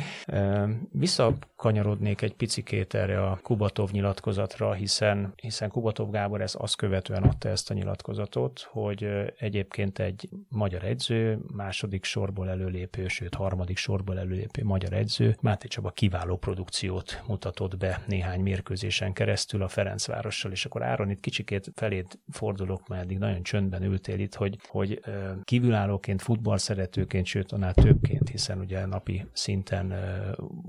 [0.90, 7.48] visszakanyarodnék egy picikét erre a Kubatov nyilatkozatra, hiszen, hiszen Kubatov Gábor ez azt követően adta
[7.48, 9.06] ezt a nyilatkozatot, hogy
[9.38, 15.90] egyébként egy magyar edző, második sorból előlépő, sőt harmadik sorból előlépő magyar edző, Máté Csaba
[15.96, 22.18] kiváló produkciót mutatott be néhány mérkőzésen keresztül a Ferencvárossal, és akkor Áron itt kicsikét felét
[22.30, 25.00] fordulok, mert eddig nagyon csöndben ültél itt, hogy, hogy
[25.42, 29.94] kívülállóként, futballszeretőként, sőt, annál többként, hiszen ugye napi szinten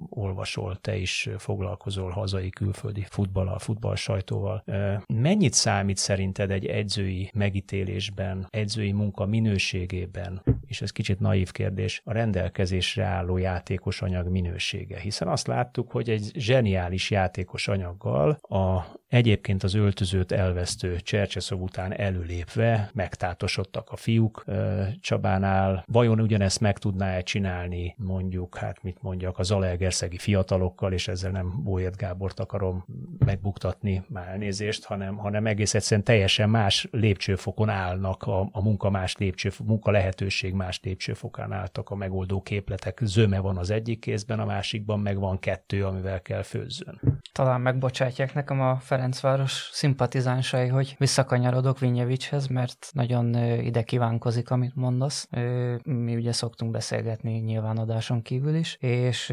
[0.10, 4.64] olvasol, te is foglalkozol hazai, külföldi futballal, futball sajtóval.
[5.14, 12.12] Mennyit számít szerinted egy edzői megítélésben, edzői munka minőségében, és ez kicsit naív kérdés, a
[12.12, 15.00] rendelkezésre álló játékos anyag minősége?
[15.00, 21.94] Hiszen azt láttuk, hogy egy zseniális játékos anyaggal a egyébként az öltözőt elvesztő Csercseszov után
[21.94, 24.46] előlépve megtátosodtak a fiúk
[25.00, 25.84] Csabánál.
[25.88, 31.64] Vajon ugyanezt meg tudná-e csinálni mondjuk, hát mit mondjak, az Zalaegerszegi fiatalokkal, és ezzel nem
[31.64, 32.86] Bóért Gábort akarom
[33.18, 39.16] megbuktatni, már elnézést, hanem, hanem egész egyszerűen teljesen más lépcsőfokon állnak, a, a munka más
[39.18, 43.00] lépcső, munka lehetőség más lépcsőfokán álltak a megoldó képletek.
[43.04, 47.00] Zöme van az egyik kézben, a másikban meg van kettő, amivel kell főzzön.
[47.32, 55.30] Talán megbocsátják nekem a Ferencváros szimpatizánsai, hogy visszakanyarodok Vinyevicshez, mert nagyon ide kívánkozik, amit mondasz.
[55.84, 59.30] Mi ugye szoktunk beszélgetni nyilván adáson kívül is, és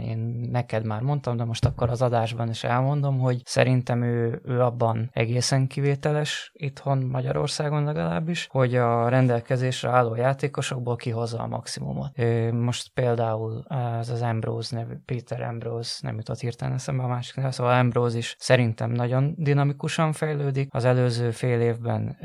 [0.00, 4.60] én neked már mondtam, de most akkor az adásban is elmondom, hogy szerintem ő, ő
[4.62, 12.10] abban egészen kivételes itthon Magyarországon legalábbis, hogy a rendelkezésre álló játékosokból kihozza a maximumot.
[12.52, 17.50] Most például az az Ambrose nevű, Peter Ambrose, nem jutott hirtelen eszembe a másik neve,
[17.50, 20.68] szóval Ambrose is szerintem nagyon dinamikusan fejlődik.
[20.72, 22.16] Az előző fél évben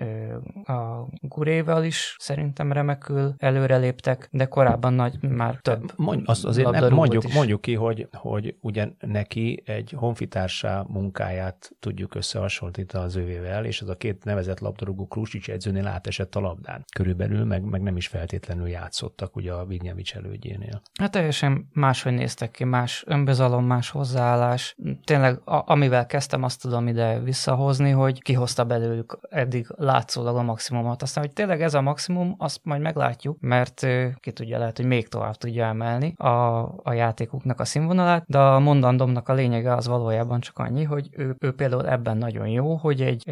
[0.64, 5.92] a Guréval is szerintem remekül előreléptek, de korábban nagy, már több.
[5.96, 7.34] Mondj, azt azért nem, mondjuk, is.
[7.34, 13.90] mondjuk ki, hogy, hogy ugye neki egy honfitársá munkáját tudjuk összehasonlítani az ővével, és az
[13.90, 16.86] a két nevezett labdarúgó Krusics edzőnél átesett a labdán.
[16.96, 20.82] Körülbelül meg, meg nem is feltétlenül játszottak ugye a Vignyevics elődjénél.
[21.00, 24.76] Hát teljesen máshogy néztek ki, más önbizalom, más hozzáállás.
[25.04, 31.02] Tényleg, a, amivel kezdtem, azt tudom ide visszahozni, hogy kihozta belőlük eddig látszólag a maximumot.
[31.02, 33.88] Aztán, hogy tényleg ez a maximum, azt majd meglátjuk, mert
[34.20, 38.60] ki tudja, lehet, hogy még tovább tudja emelni a, a játékuknak a színvonalát, de a
[38.60, 43.02] mondandomnak a lényege az valójában csak annyi, hogy ő, ő például ebben nagyon jó, hogy
[43.02, 43.30] egy,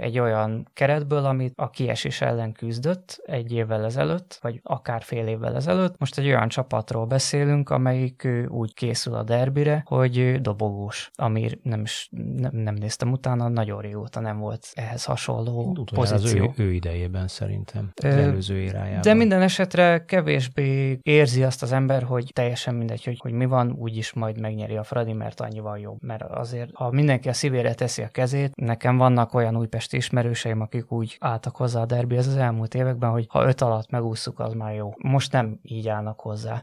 [0.00, 5.54] egy olyan keretből, amit a kiesés ellen küzdött egy évvel ezelőtt, vagy akár fél évvel
[5.54, 11.80] ezelőtt, most egy olyan csapatról beszélünk, amelyik úgy készül a derbire, hogy dobogós, ami nem
[11.80, 16.48] is nem, nem néztem utána, nagyon régóta nem volt ehhez hasonló Utoljára pozíció.
[16.48, 19.00] Az ő, ő idejében szerintem, az előző érájában.
[19.00, 23.72] De minden esetre kevésbé érzi azt az ember, hogy teljesen mindegy, hogy, hogy mi van,
[23.78, 26.02] úgyis majd megnyeri a Fradi, mert annyival jobb.
[26.02, 30.92] Mert azért, ha mindenki a szívére teszi a kezét, nekem vannak olyan újpesti ismerőseim, akik
[30.92, 34.74] úgy álltak hozzá a derbi az elmúlt években, hogy ha öt alatt leúszuk, az már
[34.74, 34.94] jó.
[34.98, 36.62] Most nem így állnak hozzá.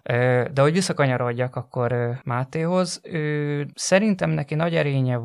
[0.54, 1.92] De hogy visszakanyarodjak akkor
[2.24, 3.02] Mátéhoz,
[3.74, 5.20] szerintem neki nagy erénye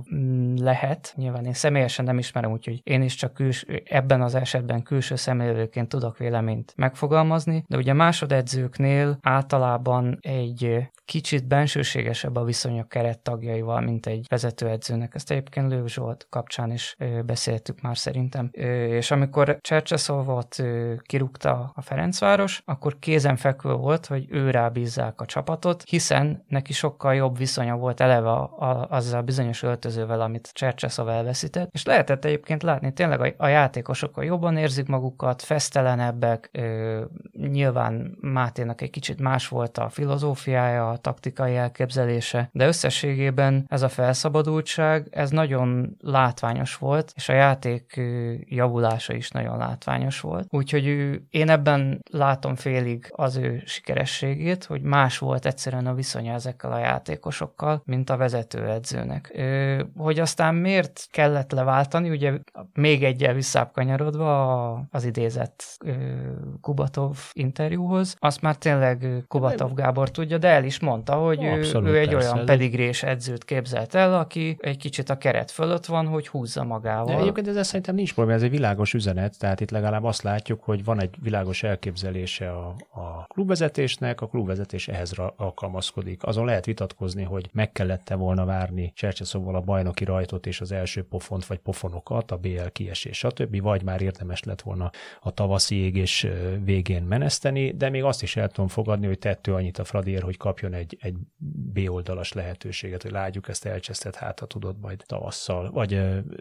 [0.56, 5.16] lehet, nyilván én személyesen nem ismerem, úgyhogy én is csak küls, ebben az esetben külső
[5.16, 13.18] szemlélőként tudok véleményt megfogalmazni, de ugye másodedzőknél általában egy kicsit bensőségesebb a viszony a keret
[13.18, 15.14] tagjaival, mint egy vezetőedzőnek.
[15.14, 18.48] Ezt egyébként Lőv Zsolt kapcsán is beszéltük már szerintem.
[18.52, 20.62] És amikor Csercseszolvat
[21.02, 27.36] kirúgta a Ferencváros, akkor kézenfekvő volt, hogy ő rábízzák a csapatot, hiszen neki sokkal jobb
[27.36, 32.62] viszonya volt eleve a, a, azzal a bizonyos öltözővel, amit Csercseszov elveszített, és lehetett egyébként
[32.62, 37.00] látni, tényleg a, a játékosok jobban érzik magukat, fesztelenebbek, ö,
[37.32, 43.88] nyilván Máténak egy kicsit más volt a filozófiája, a taktikai elképzelése, de összességében ez a
[43.88, 48.00] felszabadultság, ez nagyon látványos volt, és a játék
[48.44, 50.46] javulása is nagyon látványos volt.
[50.50, 50.84] Úgyhogy
[51.30, 56.78] én ebben látom félig az ő sikerességét, hogy más volt egyszerűen a viszonya ezekkel a
[56.78, 59.42] játékosokkal, mint a vezetőedzőnek.
[59.96, 62.32] Hogy aztán miért kellett leváltani, ugye
[62.74, 65.62] még egyel visszább kanyarodva az idézett
[66.60, 71.92] Kubatov interjúhoz, azt már tényleg Kubatov Gábor tudja, de el is mondta, hogy Abszolút, ő,
[71.92, 72.32] ő egy persze.
[72.32, 77.04] olyan pedigrés edzőt képzelt el, aki egy kicsit a keret fölött van, hogy húzza magával.
[77.14, 80.62] De egyébként ez szerintem nincs probléma, ez egy világos üzenet, tehát itt legalább azt látjuk,
[80.62, 86.22] hogy van egy világos elképzelése a, a klubvezetésnek, a klubvezetés ehhez alkalmazkodik.
[86.34, 91.02] Azon lehet vitatkozni, hogy meg kellette volna várni Csercseszóval a bajnoki rajtot és az első
[91.02, 96.26] pofont vagy pofonokat, a BL kiesés, stb., vagy már érdemes lett volna a tavaszi égés
[96.64, 100.36] végén meneszteni, de még azt is el tudom fogadni, hogy tettő annyit a Fradier, hogy
[100.36, 101.14] kapjon egy, egy
[101.72, 106.00] B oldalas lehetőséget, hogy látjuk ezt elcsesztett, hát ha tudod majd tavasszal, vagy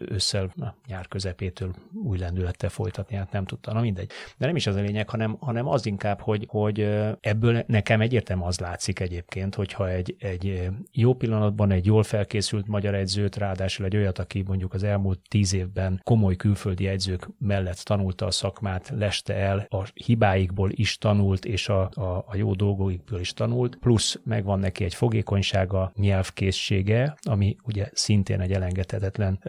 [0.09, 0.53] ősszel,
[0.87, 4.11] nyár közepétől új lendülettel folytatni, hát nem tudta, na mindegy.
[4.37, 6.79] De nem is az a lényeg, hanem, hanem az inkább, hogy, hogy
[7.19, 12.95] ebből nekem egyértelműen az látszik egyébként, hogyha egy, egy jó pillanatban egy jól felkészült magyar
[12.95, 18.25] egyzőt, ráadásul egy olyat, aki mondjuk az elmúlt tíz évben komoly külföldi egyzők mellett tanulta
[18.25, 23.33] a szakmát, leste el, a hibáikból is tanult, és a, a, a jó dolgokból is
[23.33, 29.39] tanult, plusz megvan neki egy fogékonysága, nyelvkészsége, ami ugye szintén egy elengedhetetlen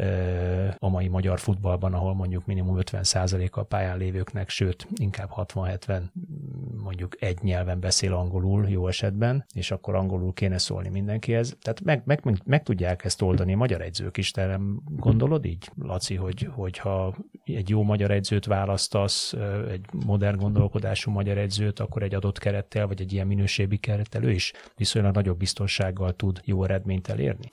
[0.78, 6.02] a mai magyar futballban, ahol mondjuk minimum 50% a pályán lévőknek, sőt, inkább 60-70
[6.98, 11.56] mondjuk egy nyelven beszél angolul jó esetben, és akkor angolul kéne szólni mindenkihez.
[11.60, 15.44] Tehát meg, meg, meg, meg tudják ezt oldani a magyar edzők is, te nem gondolod
[15.44, 19.32] így, Laci, hogy, hogyha egy jó magyar edzőt választasz,
[19.70, 24.30] egy modern gondolkodású magyar edzőt, akkor egy adott kerettel, vagy egy ilyen minőségi kerettel ő
[24.30, 27.48] is viszonylag nagyobb biztonsággal tud jó eredményt elérni?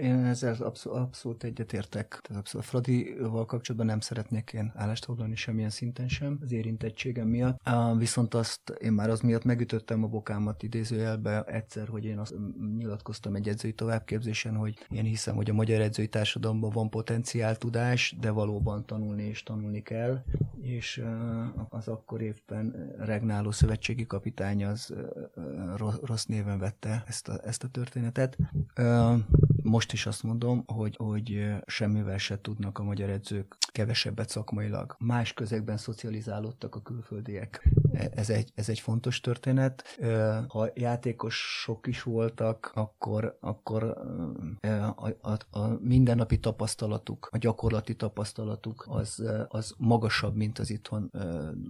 [0.00, 2.20] Én ezzel abszolút, abszolút egyetértek.
[2.22, 7.60] Tehát abszolút Fradival kapcsolatban nem szeretnék én állást foglalni semmilyen szinten sem az érintettségem miatt.
[7.98, 12.34] Viszont azt én már az miatt megütöttem a bokámat idézőjelbe egyszer, hogy én azt
[12.76, 18.16] nyilatkoztam egy edzői továbbképzésen, hogy én hiszem, hogy a magyar edzői társadalomban van potenciál tudás,
[18.20, 20.22] de valóban tanulni és tanulni kell,
[20.60, 21.04] és
[21.68, 24.94] az akkor évben regnáló szövetségi kapitány az
[26.02, 28.38] rossz néven vette ezt a, ezt a történetet.
[29.62, 34.96] Most is azt mondom, hogy, hogy semmivel se tudnak a magyar edzők kevesebbet szakmailag.
[34.98, 37.68] Más közegben szocializálódtak a külföldiek.
[37.92, 39.98] E, ez egy, ez egy fontos történet.
[40.48, 43.82] Ha játékosok is voltak, akkor, akkor
[44.60, 51.10] a, a, a mindennapi tapasztalatuk, a gyakorlati tapasztalatuk az, az magasabb, mint az itthon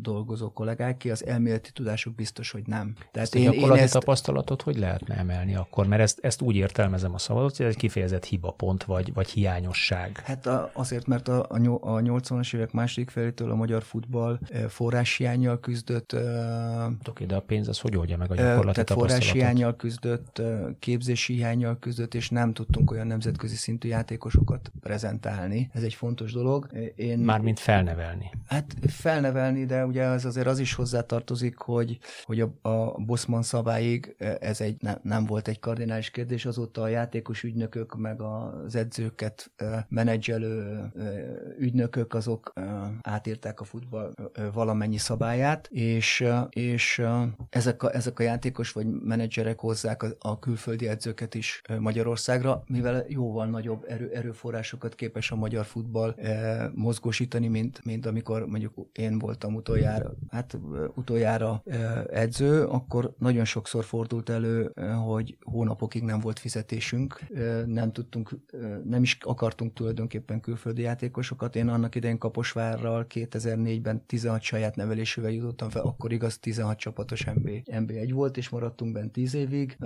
[0.03, 1.11] dolgozó kollégáké.
[1.11, 2.95] Az elméleti tudásuk biztos, hogy nem.
[2.95, 3.93] Tehát ezt én, én ezt...
[3.93, 5.87] tapasztalatot hogy lehetne emelni akkor?
[5.87, 10.23] Mert ezt, ezt úgy értelmezem a szavadat, hogy ez egy kifejezett hibapont vagy, vagy hiányosság.
[10.25, 14.39] Hát a, azért, mert a, a, a 80-as évek második felétől a magyar futball
[14.69, 16.17] forráshiányjal küzdött.
[17.09, 20.43] Oké, de a pénz az hogy oldja meg a gyakorlati tehát forráshiányjal küzdött,
[20.79, 25.71] képzési hiányjal küzdött, és nem tudtunk olyan nemzetközi szintű játékosokat prezentálni.
[25.73, 26.69] Ez egy fontos dolog.
[26.97, 28.31] Én, Mármint felnevelni.
[28.47, 34.17] Hát felnevelni, de ugye az azért az is hozzátartozik, hogy, hogy a, a Bosman szabályig
[34.41, 39.51] ez egy, ne, nem volt egy kardinális kérdés, azóta a játékos ügynökök, meg az edzőket
[39.89, 40.81] menedzselő
[41.59, 42.53] ügynökök, azok
[43.03, 44.15] átírták a futball
[44.53, 47.03] valamennyi szabályát, és, és
[47.51, 53.05] ezek, a, ezek a játékos vagy menedzserek hozzák a, a külföldi edzőket is Magyarországra, mivel
[53.09, 56.15] jóval nagyobb erő, erőforrásokat képes a magyar futball
[56.75, 60.59] mozgósítani, mint, mint amikor mondjuk én voltam utoljára, hát
[60.95, 61.63] utoljára
[62.11, 64.73] edző, akkor nagyon sokszor fordult elő,
[65.05, 67.21] hogy hónapokig nem volt fizetésünk,
[67.67, 68.31] nem tudtunk,
[68.85, 71.57] nem is akartunk tulajdonképpen külföldi játékosokat.
[71.57, 77.51] Én annak idején Kaposvárral 2004-ben 16 saját nevelésével jutottam fel, akkor igaz 16 csapatos MB,
[77.65, 79.77] MB1 volt, és maradtunk benne 10 évig.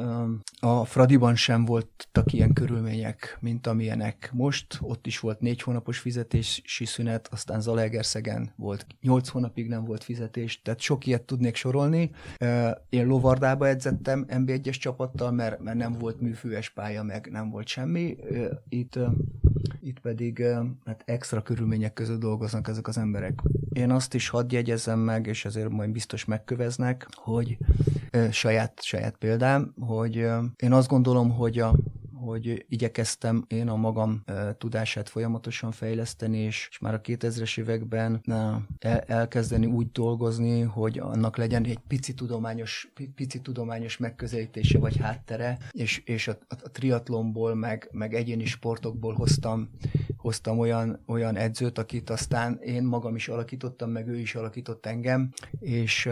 [0.60, 4.78] A Fradiban sem voltak ilyen körülmények, mint amilyenek most.
[4.80, 10.62] Ott is volt négy hónapos fizetési szünet, aztán Zalaegerszegen volt 8 hónapig nem volt fizetés,
[10.62, 12.10] tehát sok ilyet tudnék sorolni.
[12.88, 18.16] Én Lovardába edzettem MB1-es csapattal, mert, mert nem volt műfűves pálya, meg nem volt semmi.
[18.68, 18.98] Itt,
[19.80, 20.44] itt pedig
[20.84, 23.40] hát extra körülmények között dolgoznak ezek az emberek.
[23.72, 27.58] Én azt is hadd jegyezzem meg, és ezért majd biztos megköveznek, hogy
[28.30, 30.14] saját, saját példám, hogy
[30.56, 31.74] én azt gondolom, hogy a
[32.30, 34.24] hogy igyekeztem én a magam
[34.58, 38.22] tudását folyamatosan fejleszteni, és, már a 2000-es években
[39.06, 46.02] elkezdeni úgy dolgozni, hogy annak legyen egy pici tudományos, pici tudományos megközelítése vagy háttere, és,
[46.04, 49.70] és a, a, a triatlonból, meg, meg egyéni sportokból hoztam,
[50.16, 55.32] hoztam olyan, olyan edzőt, akit aztán én magam is alakítottam, meg ő is alakított engem,
[55.58, 56.08] és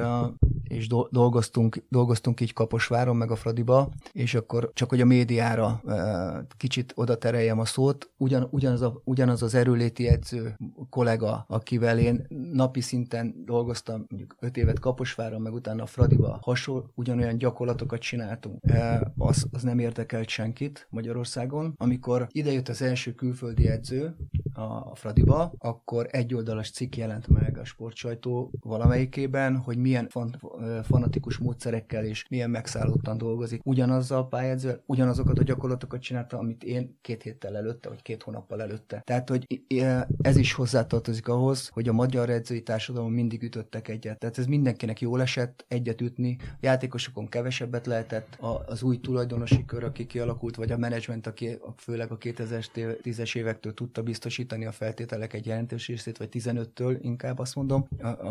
[0.68, 5.83] és dolgoztunk, dolgoztunk így Kaposváron, meg a Fradiba, és akkor csak hogy a médiára
[6.57, 10.57] kicsit oda tereljem a szót, ugyan, ugyanaz, a, ugyanaz az erőléti edző
[10.90, 16.90] kollega, akivel én napi szinten dolgoztam, mondjuk öt évet Kaposváron, meg utána a Fradiba, hasonló,
[16.94, 18.61] ugyanolyan gyakorlatokat csináltunk.
[19.16, 21.74] Az, az nem érdekelt senkit Magyarországon.
[21.76, 24.16] Amikor idejött az első külföldi edző
[24.59, 30.38] a Fradiba, akkor egy oldalas cikk jelent meg a sportsajtó valamelyikében, hogy milyen fant,
[30.83, 33.61] fanatikus módszerekkel és milyen megszállottan dolgozik.
[33.64, 38.62] Ugyanazzal a pályázó, ugyanazokat a gyakorlatokat csinálta, amit én két héttel előtte, vagy két hónappal
[38.62, 39.03] előtte.
[39.05, 39.62] Tehát, hogy
[40.21, 44.18] ez is hozzátartozik ahhoz, hogy a magyar edzői társadalom mindig ütöttek egyet.
[44.18, 46.37] Tehát ez mindenkinek jól esett egyet ütni.
[46.40, 52.11] A játékosokon kevesebbet lehetett, az új tulajdonosi kör, aki kialakult, vagy a menedzsment, aki főleg
[52.11, 57.88] a 2010-es évektől tudta biztosítani a feltételek egy jelentős részét, vagy 15-től inkább azt mondom,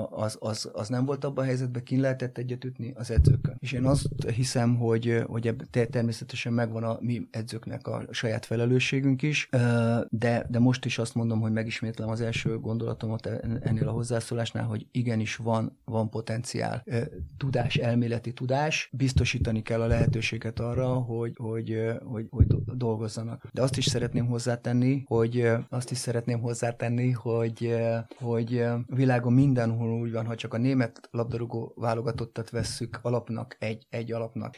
[0.10, 3.56] az, az, az nem volt abban a helyzetben, kin lehetett egyet az edzőkkel.
[3.60, 9.50] És én azt hiszem, hogy, hogy természetesen megvan a mi edzőknek a saját felelősségünk is,
[10.10, 13.26] de, de most is azt mondom, hogy megismétlem az első gondolatomat
[13.62, 16.84] ennél a hozzászólásnál, hogy igenis van, van potenciál.
[17.38, 23.48] Tudás, elméleti tudás, biztosítani kell a lehetőséget arra, hogy, hogy, hogy, hogy dolgozzanak.
[23.54, 27.76] De azt is szeretném hozzátenni, hogy azt is szeretném hozzátenni, hogy,
[28.20, 34.12] hogy világon mindenhol úgy van, ha csak a német labdarúgó válogatottat vesszük alapnak, egy, egy
[34.12, 34.56] alapnak,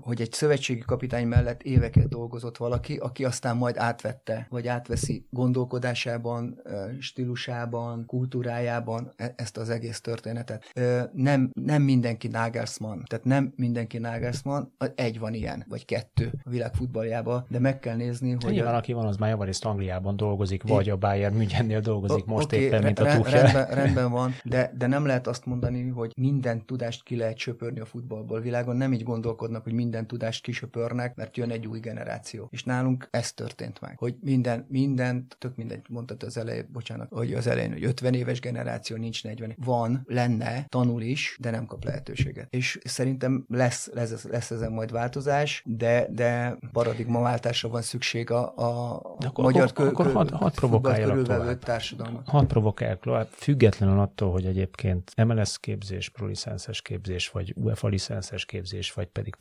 [0.00, 6.62] hogy egy szövetségi kapitány mellett éveket dolgozott valaki, aki aztán majd átvette, vagy átveszi gondolkodásában,
[6.98, 10.72] stílusában, kultúrájában e, ezt az egész történetet.
[11.12, 16.74] Nem, nem mindenki Nagelsmann, tehát nem mindenki Nagelsmann, egy van ilyen, vagy kettő a világ
[16.74, 18.52] futballjában, de meg kell nézni, hogy...
[18.52, 18.76] Nyilván, a...
[18.76, 22.82] aki van, az már javarészt Angliában dolgozik, vagy a Bayern Münchennél dolgozik most okay, éppen,
[22.82, 23.42] mint a Tuchel.
[23.42, 27.80] Rendben, rendben van, de, de nem lehet azt mondani, hogy minden tudást ki lehet söpörni
[27.80, 28.40] a futballból.
[28.40, 32.48] Világon nem így gondolkodnak, hogy minden tudást kisöpörnek, mert jön egy új generáció.
[32.50, 37.34] És nálunk ez történt meg, hogy minden, mindent, tök mindent mondtad az elején, bocsánat, hogy
[37.34, 39.54] az elején, hogy 50 éves generáció nincs 40.
[39.64, 42.46] Van, lenne, tanul is, de nem kap lehetőséget.
[42.50, 49.00] És szerintem lesz, lesz, lesz ezen majd változás, de, de paradigmaváltásra van szükség a, a
[49.18, 51.58] de akkor, magyar akkor, akkor hadd had provokáljalak tovább.
[51.58, 52.28] társadalmat.
[52.28, 58.92] Hadd provokálják tovább, függetlenül attól, hogy egyébként MLS képzés, prolicenszes képzés, vagy UEFA licenszes képzés,
[58.92, 59.34] vagy pedig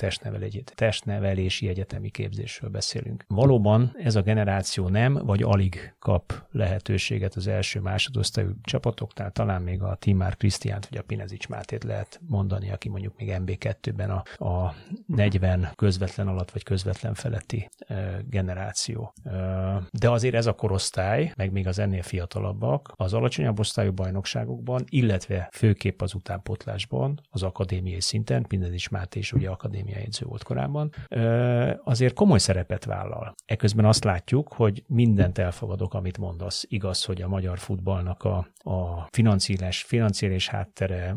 [0.75, 3.25] testnevelési egyetemi képzésről beszélünk.
[3.27, 9.81] Valóban ez a generáció nem, vagy alig kap lehetőséget az első másodosztályú csapatoknál, talán még
[9.81, 14.75] a Timár Krisztiánt, vagy a Pinezics Mátét lehet mondani, aki mondjuk még MB2-ben a, a
[15.05, 17.69] 40 közvetlen alatt, vagy közvetlen feletti
[18.29, 19.13] generáció.
[19.91, 20.55] De azért ez a
[20.91, 27.43] korosztály, meg még az ennél fiatalabbak, az alacsonyabb osztályú bajnokságokban, illetve főképp az utánpotlásban, az
[27.43, 30.91] akadémiai szinten, is Máté is ugye akadémiai edző volt korábban,
[31.83, 33.33] azért komoly szerepet vállal.
[33.45, 36.65] Eközben azt látjuk, hogy mindent elfogadok, amit mondasz.
[36.67, 41.15] Igaz, hogy a magyar futballnak a, a financírás, financírás háttere,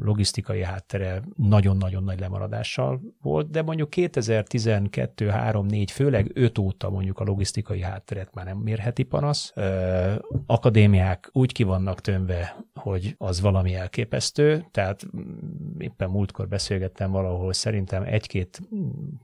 [0.00, 7.18] logisztikai háttere nagyon-nagyon nagy lemaradással volt, de mondjuk 2012, 3, 4, főleg 5 óta mondjuk
[7.18, 9.52] a logisztikai hátteret már nem mérhet heti panasz.
[9.54, 10.14] Ö,
[10.46, 15.06] akadémiák úgy ki vannak tömve, hogy az valami elképesztő, tehát
[15.78, 18.60] éppen múltkor beszélgettem valahol, szerintem egy-két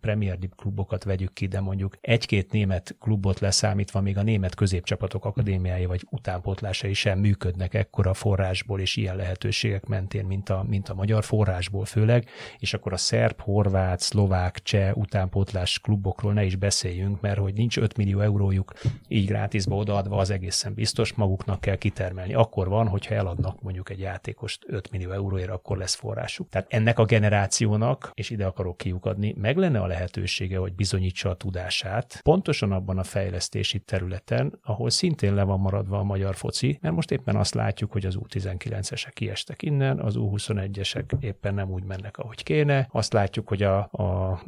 [0.01, 5.25] Premier League klubokat vegyük ki, de mondjuk egy-két német klubot leszámítva, még a német középcsapatok
[5.25, 10.95] akadémiái vagy utánpótlásai sem működnek ekkora forrásból és ilyen lehetőségek mentén, mint a, mint a
[10.95, 12.29] magyar forrásból főleg,
[12.59, 17.79] és akkor a szerb, horvát, szlovák, cseh utánpótlás klubokról ne is beszéljünk, mert hogy nincs
[17.79, 18.73] 5 millió eurójuk
[19.09, 22.35] így grátisba odaadva, az egészen biztos, maguknak kell kitermelni.
[22.35, 26.49] Akkor van, hogyha eladnak mondjuk egy játékost 5 millió euróért, akkor lesz forrásuk.
[26.49, 31.35] Tehát ennek a generációnak, és ide akarok kiukadni, meg lenne a lehetősége, hogy bizonyítsa a
[31.35, 36.95] tudását, pontosan abban a fejlesztési területen, ahol szintén le van maradva a magyar foci, mert
[36.95, 42.19] most éppen azt látjuk, hogy az U19-esek kiestek innen, az U21-esek éppen nem úgy mennek,
[42.19, 42.89] ahogy kéne.
[42.91, 44.41] Azt látjuk, hogy a, a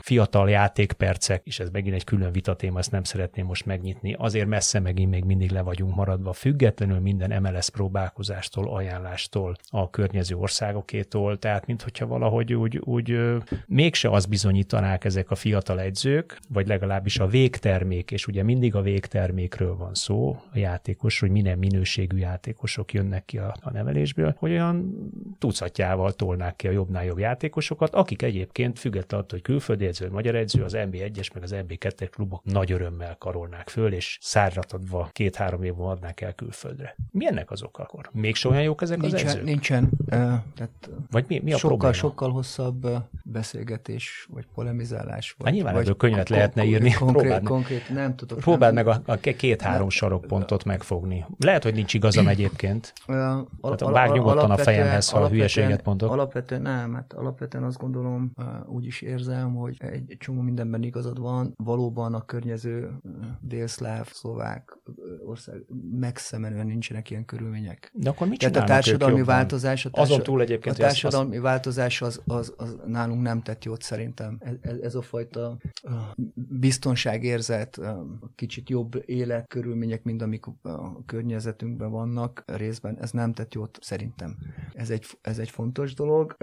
[0.00, 4.80] fiatal játékpercek, és ez megint egy külön vitatéma, ezt nem szeretném most megnyitni, azért messze
[4.80, 11.66] megint még mindig le vagyunk maradva, függetlenül minden MLS próbálkozástól, ajánlástól, a környező országokétól, tehát
[11.66, 13.18] minthogyha valahogy úgy, úgy
[13.66, 18.82] mégse az bizonyítanák ezek a fiatal edzők, vagy legalábbis a végtermék, és ugye mindig a
[18.82, 24.50] végtermékről van szó, a játékos, hogy milyen minőségű játékosok jönnek ki a, a nevelésből, hogy
[24.50, 24.94] olyan
[25.38, 30.34] tucatjával tolnák ki a jobbnál jobb játékosokat, akik egyébként függetlenül attól, hogy külföldi edző, magyar
[30.34, 35.80] edző, az NB1-es, meg az NB2-es klubok nagy örömmel karolnák föl, és szárratadva két-három év
[35.80, 36.96] adnák el külföldre.
[37.10, 38.10] Mi ennek az oka akkor?
[38.12, 39.44] Még olyan jók ezek nincsen, az edzők?
[39.44, 39.90] Nincsen.
[39.98, 41.94] Uh, tehát vagy mi, mi a sokkal, probléma?
[41.94, 42.88] Sokkal hosszabb
[43.24, 45.34] beszélgetés, vagy polemizálás.
[45.38, 46.92] Vagy, hát nyilván vagy ebből könyvet lehetne írni.
[46.92, 48.38] Konkrét, próbáld, konkrét, nem tudok.
[48.38, 51.24] Próbáld nem, meg a, a két-három sarokpontot megfogni.
[51.38, 52.92] Lehet, hogy nincs igazam egyébként.
[53.08, 53.16] Uh,
[53.60, 56.12] al- hát vág nyugodtan a fejemhez, ha a hülyeséget mondok.
[56.12, 58.32] Alapvetően nem, hát alapvetően azt gondolom,
[58.66, 61.54] úgy is érzem, hogy egy csomó mindenben igazad van.
[61.56, 62.90] Valóban a környező
[63.40, 64.78] délszláv, szlovák
[65.24, 67.90] ország messze menően nincsenek ilyen körülmények.
[67.94, 71.42] De akkor mit Tehát a társadalmi változás, a, társa, Azon túl egyébként, a társadalmi az,
[71.42, 74.40] változás az, az, az nálunk nem tett jót szerintem.
[74.60, 75.56] Ez, ez a fajta
[76.34, 77.80] biztonságérzet,
[78.34, 84.36] kicsit jobb életkörülmények, mint amik a környezetünkben vannak részben, ez nem tett jót szerintem.
[84.80, 86.36] Ez egy, ez egy fontos dolog.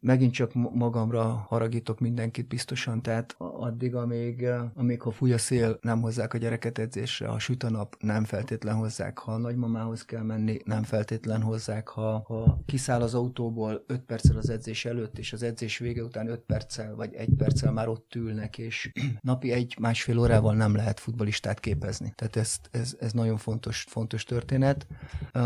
[0.00, 6.00] Megint csak magamra haragítok mindenkit biztosan, tehát addig, amíg, amíg ha fúj a szél, nem
[6.00, 10.22] hozzák a gyereket edzésre, ha süt a nap, nem feltétlen hozzák, ha a nagymamához kell
[10.22, 15.32] menni, nem feltétlen hozzák, ha, ha kiszáll az autóból 5 perccel az edzés előtt, és
[15.32, 20.18] az edzés vége után 5 perccel vagy egy perccel már ott ülnek, és napi egy-másfél
[20.18, 22.12] órával nem lehet futbalistát képezni.
[22.16, 24.86] Tehát ez, ez, ez nagyon fontos, fontos történet.
[25.34, 25.42] Uh,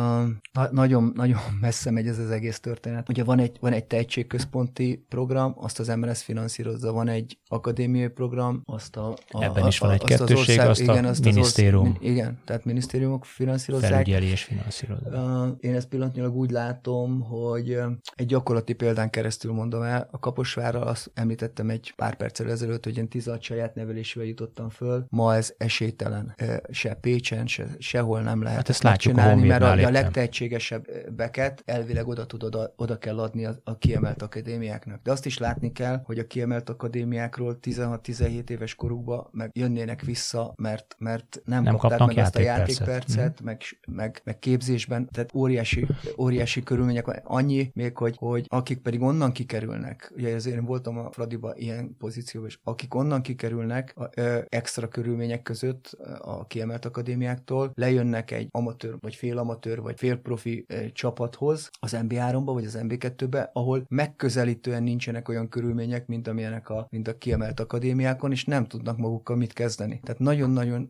[0.52, 3.08] na, nagyon, nagyon messze megy ez az egész történet.
[3.08, 8.62] Ugye van egy, van egy tehetségközponti program, azt az MLS finanszírozza, van egy akadémiai program,
[8.64, 11.82] azt a, a Ebben is van egy kettőség, az ország, azt igen, a azt minisztérium.
[11.82, 13.90] Az ország, igen, tehát minisztériumok finanszírozzák.
[13.90, 15.56] Felügyeli és finanszírozza.
[15.60, 17.78] Én ezt pillanatnyilag úgy látom, hogy
[18.14, 22.96] egy gyakorlati példán keresztül mondom el, a Kaposvárral azt említettem egy pár perccel ezelőtt, hogy
[22.96, 25.06] én 16 saját nevelésével jutottam föl.
[25.08, 26.34] Ma ez esélytelen.
[26.70, 32.08] Se Pécsen, se, sehol nem lehet hát ezt látjuk csinálni, mert a, a legtehetségesebbeket elvileg
[32.08, 32.44] oda tud
[32.76, 35.02] oda, kell adni a, a kiemelt akadémiáknak.
[35.02, 37.60] De azt is látni kell, hogy a kiemelt akadémiákról
[38.02, 43.42] 16-17 éves korukba meg jönnének vissza, mert, mert nem, nem kapták meg azt a játékpercet,
[43.42, 43.44] mm.
[43.44, 45.86] meg, meg, meg képzésben, tehát óriási,
[46.18, 51.10] óriási körülmények, annyi még, hogy, hogy akik pedig onnan kikerülnek, ugye azért én voltam a
[51.10, 57.70] Fradiba ilyen pozícióban, és akik onnan kikerülnek a, ö, extra körülmények között a kiemelt akadémiáktól,
[57.74, 62.78] lejönnek egy amatőr, vagy fél amatőr, vagy fél profi ö, csapathoz, az MB3-ba, vagy az
[62.82, 68.64] MB2-be, ahol megközelítően nincsenek olyan körülmények, mint amilyenek a, mint a kiemelt akadémiákon, és nem
[68.64, 70.00] tudnak magukkal mit kezdeni.
[70.02, 70.88] Tehát nagyon-nagyon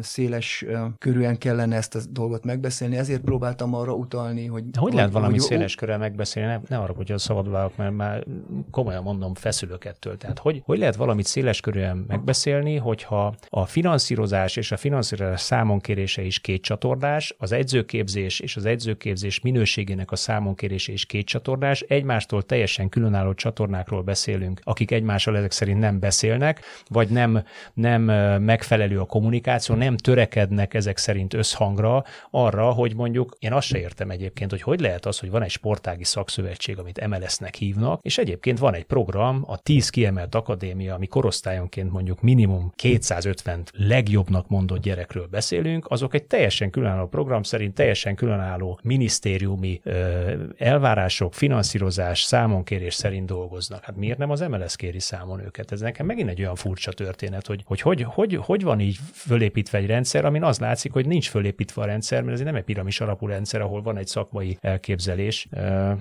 [0.00, 0.64] széles
[0.98, 4.70] körűen kellene ezt a dolgot megbeszélni, ezért próbáltam arra utalni, hogy...
[4.70, 6.52] De hogy, hogy lehet valami hogy, széles körrel megbeszélni?
[6.52, 8.24] Ne, ne arra, hogy a szabad válok, mert már
[8.70, 10.16] komolyan mondom, feszülök ettől.
[10.16, 16.22] Tehát hogy, hogy lehet valamit széles körűen megbeszélni, hogyha a finanszírozás és a finanszírozás számonkérése
[16.22, 22.42] is két csatornás, az edzőképzés és az edzőképzés minőségének a számonkérése is két csatornás, egymástól
[22.42, 27.44] teljesen különálló csatornákról beszélünk, akik egymással ezek szerint nem beszélnek, vagy nem,
[27.74, 28.02] nem
[28.42, 34.10] megfelelő a kommunikáció, nem törekednek ezek szerint összhangra arra, hogy mondjuk, én azt se értem
[34.10, 38.58] egyébként, hogy hogy lehet az, hogy van egy sportági szakszövetség, amit MLS-nek hívnak, és egyébként
[38.58, 45.26] van egy program, a 10 kiemelt akadémia, ami korosztályonként mondjuk minimum 250 legjobbnak mondott gyerekről
[45.26, 53.26] beszélünk, azok egy teljesen különálló program szerint teljesen különálló minisztériumi ö, elvárások, finanszírozás, számonkérés szerint
[53.26, 53.84] dolgoznak.
[53.84, 55.72] Hát miért nem az MLS kéri számon őket?
[55.72, 59.78] Ez nekem megint egy olyan furcsa történet, hogy hogy, hogy, hogy, hogy van így fölépítve
[59.78, 63.00] egy rendszer, amin az látszik, hogy nincs fölépítve a rendszer, mert ez nem egy piramis
[63.00, 65.48] alapú rendszer, ahol van egy szakmai elképzelés,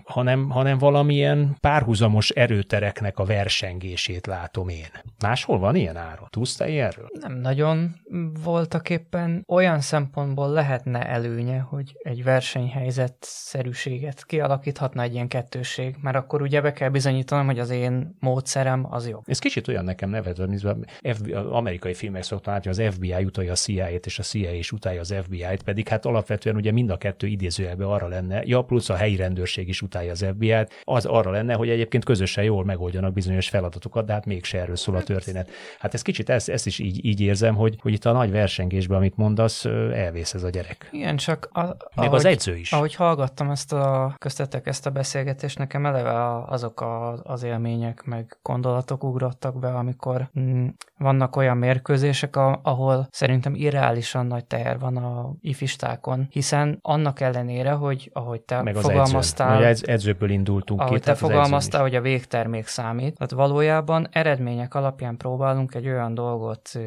[0.04, 4.88] hanem, hanem valamilyen párhuzamos erőtereknek a versengését látom én.
[5.20, 6.28] Máshol van ilyen áron?
[6.30, 7.10] Tudsz te ilyenről?
[7.20, 7.96] Nem nagyon
[8.44, 9.44] voltak éppen.
[9.48, 16.62] Olyan szempontból lehetne előnye, hogy egy versenyhelyzet szerűséget kialakíthatna egy ilyen kettőség, mert akkor ugye
[16.62, 19.24] be kell bizonyítanom, hogy az én módszerem az jobb.
[19.34, 23.55] Ez kicsit olyan nekem nevet, mint az amerikai filmek szoktam látni, az FBI utalja a
[23.55, 27.27] CIA-t, és a CIA is utálja az FBI-t, pedig hát alapvetően ugye mind a kettő
[27.27, 31.53] idézőjelben arra lenne, ja, plusz a helyi rendőrség is utálja az FBI-t, az arra lenne,
[31.53, 35.49] hogy egyébként közösen jól megoldjanak bizonyos feladatokat, de hát mégse erről szól a hát- történet.
[35.79, 38.97] Hát ez kicsit ezt, ezt is így, így érzem, hogy, hogy itt a nagy versengésben,
[38.97, 40.89] amit mondasz, elvész ez a gyerek.
[40.91, 42.71] Igen, csak a, Még ahogy, az edző is.
[42.71, 48.38] Ahogy hallgattam ezt a köztetek ezt a beszélgetést, nekem eleve azok a, az élmények meg
[48.41, 49.21] gondolatok ugrottak
[49.59, 50.67] be, amikor mm,
[50.97, 58.09] vannak olyan mérkőzések, ahol szerintem irreálisan nagy teher van a ifistákon, hiszen annak ellenére, hogy
[58.13, 59.91] ahogy te Meg fogalmaztál, az edző.
[59.91, 61.05] edzőből indultunk ahogy ki.
[61.05, 66.80] te fogalmaztál, hogy a végtermék számít, tehát valójában eredmények alapján próbálunk egy olyan dolgot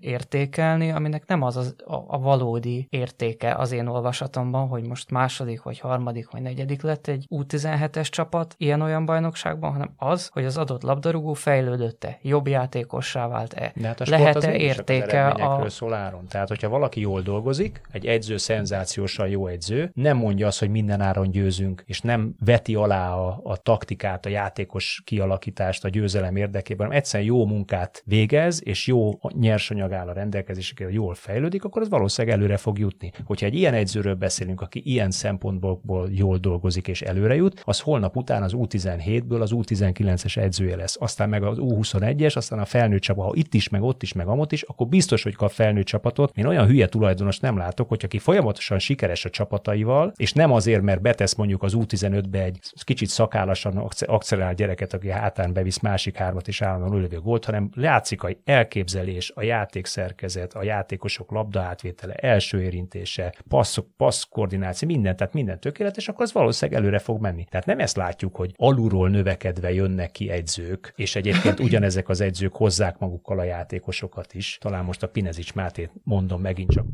[0.00, 5.62] értékelni, aminek nem az, az a, a valódi értéke az én olvasatomban, hogy most második,
[5.62, 10.82] vagy harmadik, vagy negyedik lett egy U17-es csapat ilyen-olyan bajnokságban, hanem az, hogy az adott
[10.82, 15.68] labdarúgó fejlődötte, jobb játékossá vált-e, hát lehet-e értéke a...
[15.68, 16.26] Szól áron.
[16.28, 21.00] Tehát, hogyha valaki jól dolgozik, egy edző szenzációsan jó edző, nem mondja azt, hogy minden
[21.00, 26.86] áron győzünk, és nem veti alá a, a taktikát, a játékos kialakítást a győzelem érdekében,
[26.86, 31.88] hanem egyszerűen jó munkát végez, és jó nyersanyag áll a rendelkezésére, jól fejlődik, akkor az
[31.88, 33.12] valószínűleg előre fog jutni.
[33.24, 38.16] Hogyha egy ilyen edzőről beszélünk, aki ilyen szempontból jól dolgozik és előre jut, az holnap
[38.16, 43.24] után az U17-ből az U19-es edzője lesz, aztán meg az U21-es, aztán a felnőtt csapat,
[43.24, 46.36] ha itt is, meg ott is, meg amott is, akkor biztos, hogy kap felnőtt csapatot.
[46.36, 50.82] Én olyan hülye tulajdonos nem látok, hogy aki folyamatosan sikeres a csapataival, és nem azért,
[50.82, 56.48] mert betesz mondjuk az U15-be egy kicsit szakállasan akcelerál gyereket, aki hátán bevisz másik hármat
[56.48, 62.62] és állandóan ülövő gólt, hanem látszik a elképzelés, a játékszerkezet, a játékosok labda átvétele, első
[62.62, 67.44] érintése, passzok, passz koordináció, minden, tehát minden tökéletes, akkor az valószínűleg előre fog menni.
[67.44, 72.56] Tehát nem ezt látjuk, hogy alulról növekedve jönnek ki edzők, és egyébként ugyanezek az edzők
[72.56, 74.58] hozzák magukkal a játékosokat is.
[74.60, 76.86] Talán most a Pinezics Mátét mondom megint csak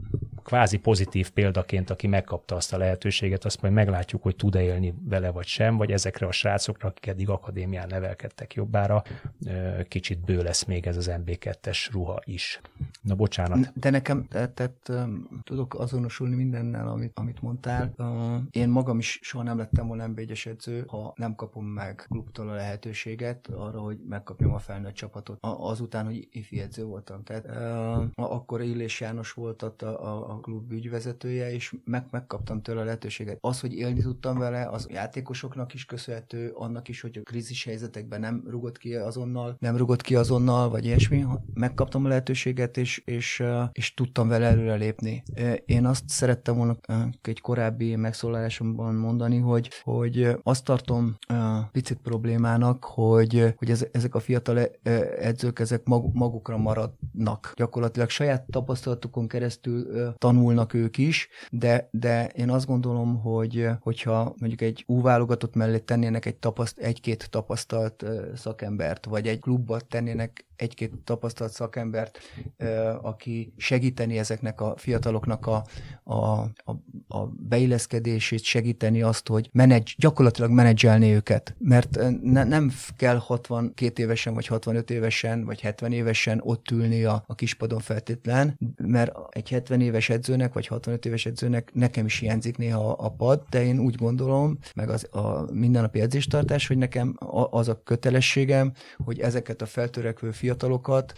[0.42, 5.30] kvázi pozitív példaként, aki megkapta azt a lehetőséget, azt majd meglátjuk, hogy tud-e élni vele
[5.30, 9.02] vagy sem, vagy ezekre a srácokra, akik eddig akadémián nevelkedtek jobbára,
[9.88, 12.60] kicsit bő lesz még ez az MB2-es ruha is.
[13.00, 13.72] Na bocsánat.
[13.74, 14.92] De nekem, tehát,
[15.44, 17.94] tudok azonosulni mindennel, amit, amit mondtál.
[18.50, 22.54] Én magam is soha nem lettem volna mb edző, ha nem kapom meg klubtól a
[22.54, 25.38] lehetőséget arra, hogy megkapjam a felnőtt csapatot.
[25.40, 27.22] Azután, hogy ifi edző voltam.
[27.22, 27.46] Tehát
[28.14, 33.38] akkor Illés János volt a, a, a klub ügyvezetője, és meg, megkaptam tőle a lehetőséget.
[33.40, 38.20] Az, hogy élni tudtam vele, az játékosoknak is köszönhető, annak is, hogy a krízis helyzetekben
[38.20, 41.24] nem rugott ki azonnal, nem rugott ki azonnal, vagy ilyesmi.
[41.54, 45.22] Megkaptam a lehetőséget, és, és, és tudtam vele előre lépni.
[45.64, 46.76] Én azt szerettem volna
[47.22, 51.16] egy korábbi megszólalásomban mondani, hogy, hogy azt tartom
[51.72, 54.58] picit problémának, hogy, hogy ez, ezek a fiatal
[55.18, 57.52] edzők, ezek magukra maradnak.
[57.56, 59.86] Gyakorlatilag saját tapasztalatukon keresztül
[60.22, 66.26] tanulnak ők is, de, de én azt gondolom, hogy hogyha mondjuk egy U-válogatott mellé tennének
[66.26, 68.04] egy tapaszt, egy-két tapasztalt
[68.34, 72.18] szakembert, vagy egy klubba tennének egy-két tapasztalt szakembert,
[73.02, 75.64] aki segíteni ezeknek a fiataloknak a,
[76.02, 76.70] a, a,
[77.08, 81.54] a beilleszkedését, segíteni azt, hogy menedzs, gyakorlatilag menedzselni őket.
[81.58, 87.24] Mert ne, nem kell 62 évesen, vagy 65 évesen, vagy 70 évesen ott ülni a,
[87.26, 92.56] a kispadon feltétlen, mert egy 70 éves edzőnek, vagy 65 éves edzőnek nekem is hiányzik
[92.56, 97.16] néha a, pad, de én úgy gondolom, meg az, a mindennapi edzéstartás, hogy nekem
[97.50, 98.72] az a kötelességem,
[99.04, 101.14] hogy ezeket a feltörekvő fiatalokat fiatalokat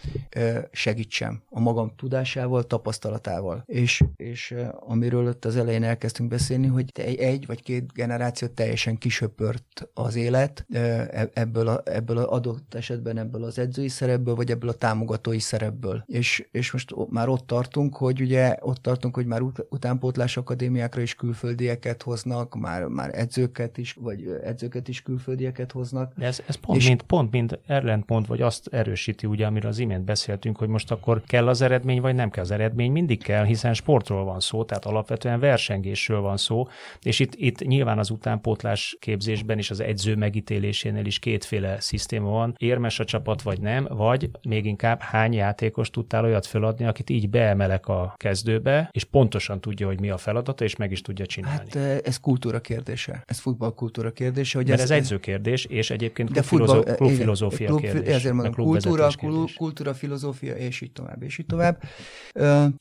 [0.71, 3.63] segítsem a magam tudásával, tapasztalatával.
[3.65, 8.97] És, és amiről ott az elején elkezdtünk beszélni, hogy egy, egy vagy két generációt teljesen
[8.97, 14.51] kisöpört az élet e, ebből, a, ebből a adott esetben ebből az edzői szerepből, vagy
[14.51, 16.03] ebből a támogatói szerepből.
[16.05, 21.01] És, és most már ott tartunk, hogy ugye ott tartunk, hogy már ut- utánpótlás akadémiákra
[21.01, 26.13] is külföldieket hoznak, már, már edzőket is, vagy edzőket is külföldieket hoznak.
[26.17, 28.67] De ez, ez pont, és, mint, pont mint ellentmond, vagy azt
[29.15, 32.43] erősíti, ugye, amiről az imént beszéltünk, hogy most akkor kell az eredmény, vagy nem kell
[32.43, 36.67] az eredmény, mindig kell, hiszen sportról van szó, tehát alapvetően versengésről van szó,
[37.01, 42.55] és itt, itt nyilván az utánpótlás képzésben és az edző megítélésénél is kétféle szisztéma van,
[42.57, 47.29] érmes a csapat vagy nem, vagy még inkább hány játékos tudtál olyat feladni, akit így
[47.29, 51.57] beemelek a kezdőbe, és pontosan tudja, hogy mi a feladata, és meg is tudja csinálni.
[51.57, 54.57] Hát eh, ez kultúra kérdése, ez futballkultúra kérdése.
[54.57, 58.15] Hogy ez, ez edző kérdés, és egyébként klubfilozófia klub, kérdés.
[58.15, 59.53] Ezért mondom, kultúra, kérdés.
[59.53, 61.81] kultúra, filozófia, és így tovább, és így tovább.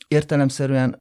[0.09, 1.01] Értelemszerűen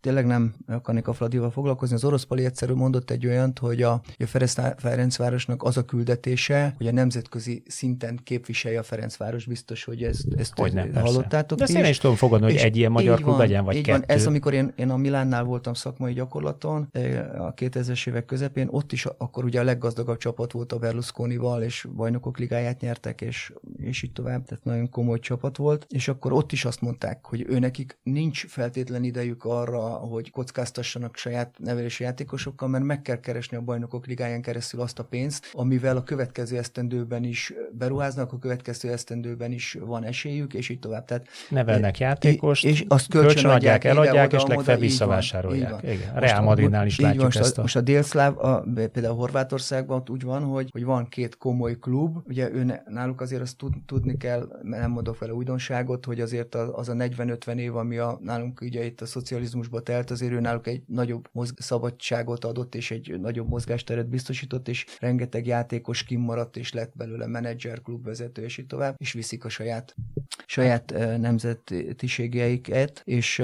[0.00, 1.94] tényleg nem akarnék a Fladival foglalkozni.
[1.94, 6.86] Az orosz pali egyszerű mondott egy olyant, hogy a, a Ferencvárosnak az a küldetése, hogy
[6.86, 9.44] a nemzetközi szinten képviselje a Ferencváros.
[9.44, 11.58] Biztos, hogy ezt, ezt hogy nem, hallottátok.
[11.58, 14.04] De ezt én is tudom fogadni, hogy egy ilyen magyar klub legyen, vagy így kettő.
[14.06, 14.16] Van.
[14.16, 16.88] Ez, amikor én, én a Milánnál voltam szakmai gyakorlaton,
[17.38, 21.86] a 2000-es évek közepén, ott is akkor ugye a leggazdagabb csapat volt a Berlusconival, és
[21.96, 26.52] bajnokok ligáját nyertek, és, és így tovább, tehát nagyon komoly csapat volt, és akkor ott
[26.52, 32.68] is azt mondták, hogy ő nekik nincs feltétlen idejük arra, hogy kockáztassanak saját nevelési játékosokkal,
[32.68, 37.24] mert meg kell keresni a bajnokok ligáján keresztül azt a pénzt, amivel a következő esztendőben
[37.24, 41.04] is beruháznak, a következő esztendőben is van esélyük, és így tovább.
[41.04, 45.82] Tehát, Nevelnek játékost, és azt kölcsön adják, eladják, és legfeljebb visszavásárolják.
[45.82, 46.14] Igen.
[46.14, 47.58] A Real Madridnál is látjuk most ezt.
[47.58, 51.78] A, most a délszláv, a, például Horvátországban ott úgy van, hogy, hogy van két komoly
[51.78, 56.54] klub, ugye ő náluk azért azt tud, tudni kell, nem mondok vele újdonságot, hogy azért
[56.54, 60.66] az a 40-50 év, ami a, nálunk ugye itt a szocializmusba telt, azért ő náluk
[60.66, 66.72] egy nagyobb mozg- szabadságot adott, és egy nagyobb mozgásteret biztosított, és rengeteg játékos kimaradt, és
[66.72, 69.94] lett belőle menedzser, klubvezető, és így tovább, és viszik a saját,
[70.46, 73.42] saját nemzetiségeiket, és,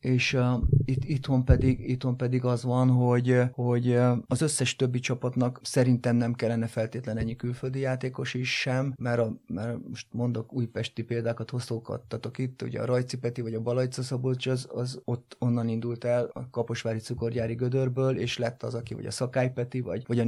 [0.00, 0.38] és
[0.84, 3.94] itt, itthon, pedig, itthon pedig az van, hogy, hogy
[4.26, 9.36] az összes többi csapatnak szerintem nem kellene feltétlen ennyi külföldi játékos is sem, mert, a,
[9.46, 14.46] mert most mondok újpesti példákat, hoztókattatok itt, ugye a Rajci Peti vagy a Balajca Szabolcs,
[14.46, 19.06] az, az ott onnan indult el a Kaposvári cukorgyári gödörből, és lett az, aki vagy
[19.06, 20.24] a Szakály Peti, vagy, vagy a,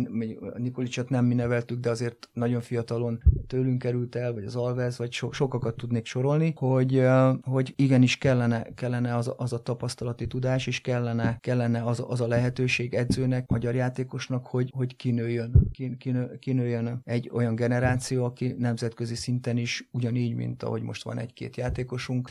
[0.55, 4.99] a Nikolicsot nem mi neveltük, de azért nagyon fiatalon tőlünk került el, vagy az Alvez,
[4.99, 7.07] vagy so, sokakat tudnék sorolni, hogy,
[7.43, 12.27] hogy igenis kellene, kellene az, az a tapasztalati tudás, és kellene, kellene az, az a
[12.27, 19.57] lehetőség edzőnek, magyar játékosnak, hogy, hogy kinőjön, kinő, kinőjön egy olyan generáció, aki nemzetközi szinten
[19.57, 22.31] is ugyanígy, mint ahogy most van egy-két játékosunk,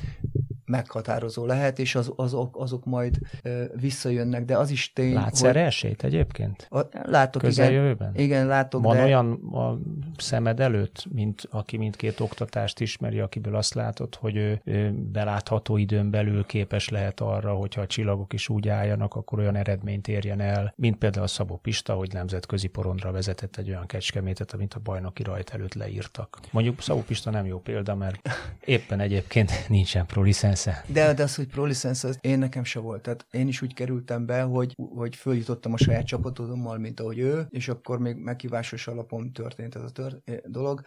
[0.66, 5.49] meghatározó lehet, és az, azok, azok majd ö, visszajönnek, de az is tény, Látsz hogy...
[5.49, 6.68] erre esélyt egyébként?
[6.70, 8.11] A, látok, Közeljövőben?
[8.14, 8.26] igen.
[8.26, 9.03] Igen, látok, Van de...
[9.03, 9.80] olyan a
[10.18, 16.09] szemed előtt, mint aki mindkét oktatást ismeri, akiből azt látod, hogy ő, ő belátható időn
[16.09, 20.74] belül képes lehet arra, hogyha a csillagok is úgy álljanak, akkor olyan eredményt érjen el,
[20.76, 25.24] mint például a Szabó Pista, hogy nemzetközi porondra vezetett egy olyan kecskemétet, amit a bajnoki
[25.24, 26.39] rajt előtt leírtak.
[26.51, 28.30] Mondjuk Szabó Pista nem jó példa, mert
[28.66, 30.22] éppen egyébként nincsen pro
[30.54, 30.93] licensze.
[30.93, 33.01] De, de az, hogy pro licensze, az én nekem se volt.
[33.01, 37.45] Tehát én is úgy kerültem be, hogy, hogy följutottam a saját csapatommal, mint ahogy ő,
[37.49, 40.82] és akkor még meghívásos alapon történt ez a tör- eh, dolog.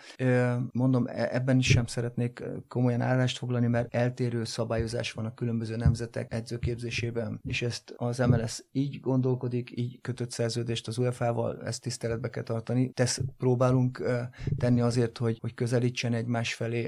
[0.73, 5.35] Mondom, e, ebben is sem szeretnék eh, komolyan állást foglalni, mert eltérő szabályozás van a
[5.35, 11.83] különböző nemzetek edzőképzésében, és ezt az MLS így gondolkodik, így kötött szerződést az UEFA-val, ezt
[11.83, 12.91] tiszteletbe kell tartani.
[12.91, 16.85] Tesz, próbálunk eh, tenni azért, hogy, hogy közelítsen egymás felé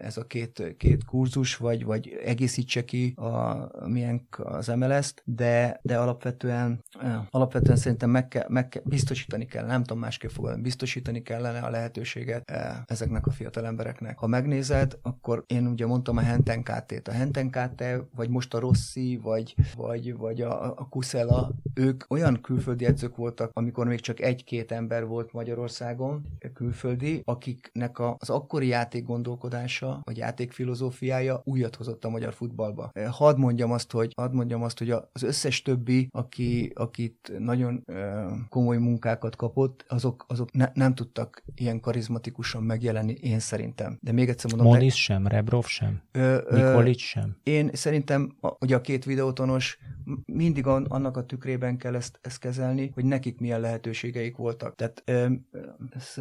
[0.00, 5.98] ez a két, két kurzus, vagy, vagy egészítse ki a, milyen az MLS-t, de, de
[5.98, 6.84] alapvetően,
[7.30, 11.70] alapvetően szerintem meg kell, meg kell, biztosítani kell, nem tudom másképp fogadni, biztosítani kellene a
[11.70, 12.52] lehetőséget
[12.86, 14.18] ezeknek a fiatal embereknek.
[14.18, 17.08] Ha megnézed, akkor én ugye mondtam a Henten KT-t.
[17.08, 17.84] A Henten KT,
[18.14, 23.50] vagy most a Rossi, vagy, vagy, vagy a, a Kusela, ők olyan külföldi edzők voltak,
[23.52, 26.22] amikor még csak egy-két ember volt Magyarországon,
[26.54, 32.90] külföldi, akiknek az akkori játék gondolkodása, vagy játékfilozófiája újat hozott a magyar futballba.
[33.10, 37.84] Hadd mondjam azt, hogy, hadd mondjam azt, hogy az összes többi, aki, akit nagyon
[38.48, 43.98] komoly munkákat kapott, azok, azok ne, nem tudtak ilyen karizmatikusan megjelenni, én szerintem.
[44.00, 44.72] De még egyszer mondom...
[44.72, 46.02] Moniz sem, Rebrov sem,
[46.50, 47.36] Nikolic sem.
[47.42, 49.78] Én szerintem, ugye a két videótonos
[50.26, 54.74] mindig annak a tükrében kell ezt, ezt kezelni, hogy nekik milyen lehetőségeik voltak.
[54.74, 55.26] Tehát, ö,
[55.90, 56.14] ez,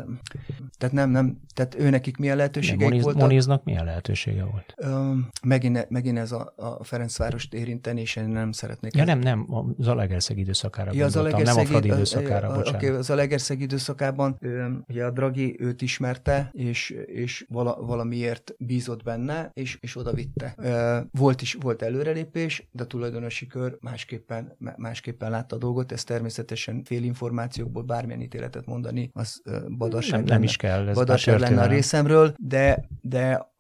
[0.77, 3.21] tehát nem, nem, tehát ő nekik milyen lehetőségeik Moniz, voltak.
[3.21, 4.73] Moniznak milyen lehetősége volt?
[4.77, 5.13] Ö,
[5.43, 8.95] megint, megint ez a, a Ferencvárost érinteni, és én nem szeretnék.
[8.95, 9.47] Ja, nem, nem,
[9.77, 12.83] az Alegerszeg időszakára ja, az Alegerszeg, nem a Fradi időszakára, a, bocsánat.
[12.83, 19.03] Okay, az Alegerszeg időszakában ö, ugye a Dragi őt ismerte, és, és vala, valamiért bízott
[19.03, 20.53] benne, és, és oda vitte.
[20.57, 26.03] Ö, volt is volt előrelépés, de a tulajdonosi kör másképpen, másképpen látta a dolgot, ez
[26.03, 29.41] természetesen fél információkból bármilyen ítéletet mondani, az
[29.77, 30.87] badasság nem, nem is kell.
[30.87, 33.51] Ez lenne a részemről, de, de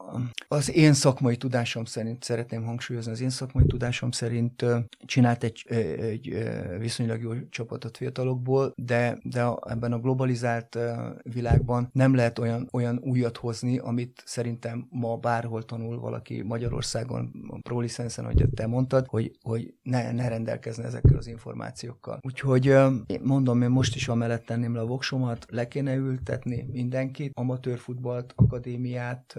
[0.47, 4.65] az én szakmai tudásom szerint, szeretném hangsúlyozni, az én szakmai tudásom szerint
[5.05, 5.65] csinált egy,
[5.99, 6.37] egy
[6.79, 10.77] viszonylag jó csapatot fiatalokból, de, de ebben a globalizált
[11.23, 17.59] világban nem lehet olyan, olyan újat hozni, amit szerintem ma bárhol tanul valaki Magyarországon, a
[17.61, 22.19] ProLicensen, ahogy te mondtad, hogy, hogy ne, ne rendelkezne ezekkel az információkkal.
[22.21, 22.75] Úgyhogy
[23.21, 29.37] mondom, én most is amellett tenném le a voksomat, le kéne ültetni mindenkit, amatőrfutballt, akadémiát,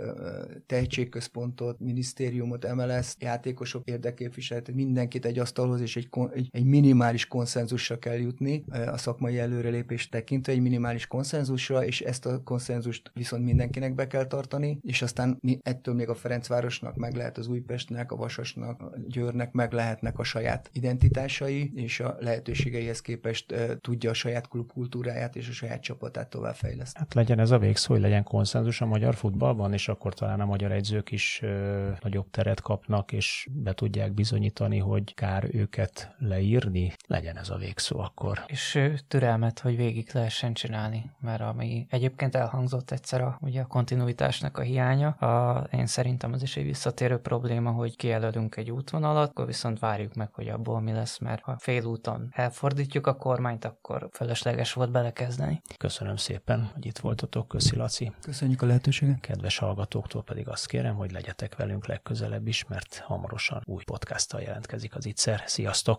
[0.67, 8.19] tehetségközpontot, minisztériumot, MLS, játékosok érdeképviseletet, mindenkit egy asztalhoz és egy, egy, egy minimális konszenzusra kell
[8.19, 14.07] jutni a szakmai előrelépést tekintve, egy minimális konszenzusra, és ezt a konszenzust viszont mindenkinek be
[14.07, 18.93] kell tartani, és aztán ettől még a Ferencvárosnak meg lehet az Újpestnek, a Vasasnak, a
[19.09, 24.73] Győrnek meg lehetnek a saját identitásai, és a lehetőségeihez képest uh, tudja a saját klub
[24.73, 27.05] kultúráját és a saját csapatát továbbfejleszteni.
[27.05, 30.45] Hát legyen ez a végszó, hogy legyen konszenzus a magyar futballban, és akkor talán a
[30.45, 36.92] magyar edzők is ö, nagyobb teret kapnak, és be tudják bizonyítani, hogy kár őket leírni,
[37.07, 38.45] legyen ez a végszó akkor.
[38.47, 44.59] És türelmet, hogy végig lehessen csinálni, mert ami egyébként elhangzott egyszer a, ugye a kontinuitásnak
[44.59, 49.47] a hiánya, a, én szerintem az is egy visszatérő probléma, hogy kijelölünk egy útvonalat, akkor
[49.47, 54.72] viszont várjuk meg, hogy abból mi lesz, mert ha félúton elfordítjuk a kormányt, akkor fölösleges
[54.72, 55.61] volt belekezdeni.
[55.76, 57.49] Köszönöm szépen, hogy itt voltatok.
[57.49, 58.12] Köszi, Laci.
[58.20, 59.20] Köszönjük a lehetőséget.
[59.20, 64.41] Kedves hallgatóktól pedig pedig azt kérem, hogy legyetek velünk legközelebb is, mert hamarosan új podcasttal
[64.41, 65.43] jelentkezik az Ittszer.
[65.47, 65.93] Sziasztok!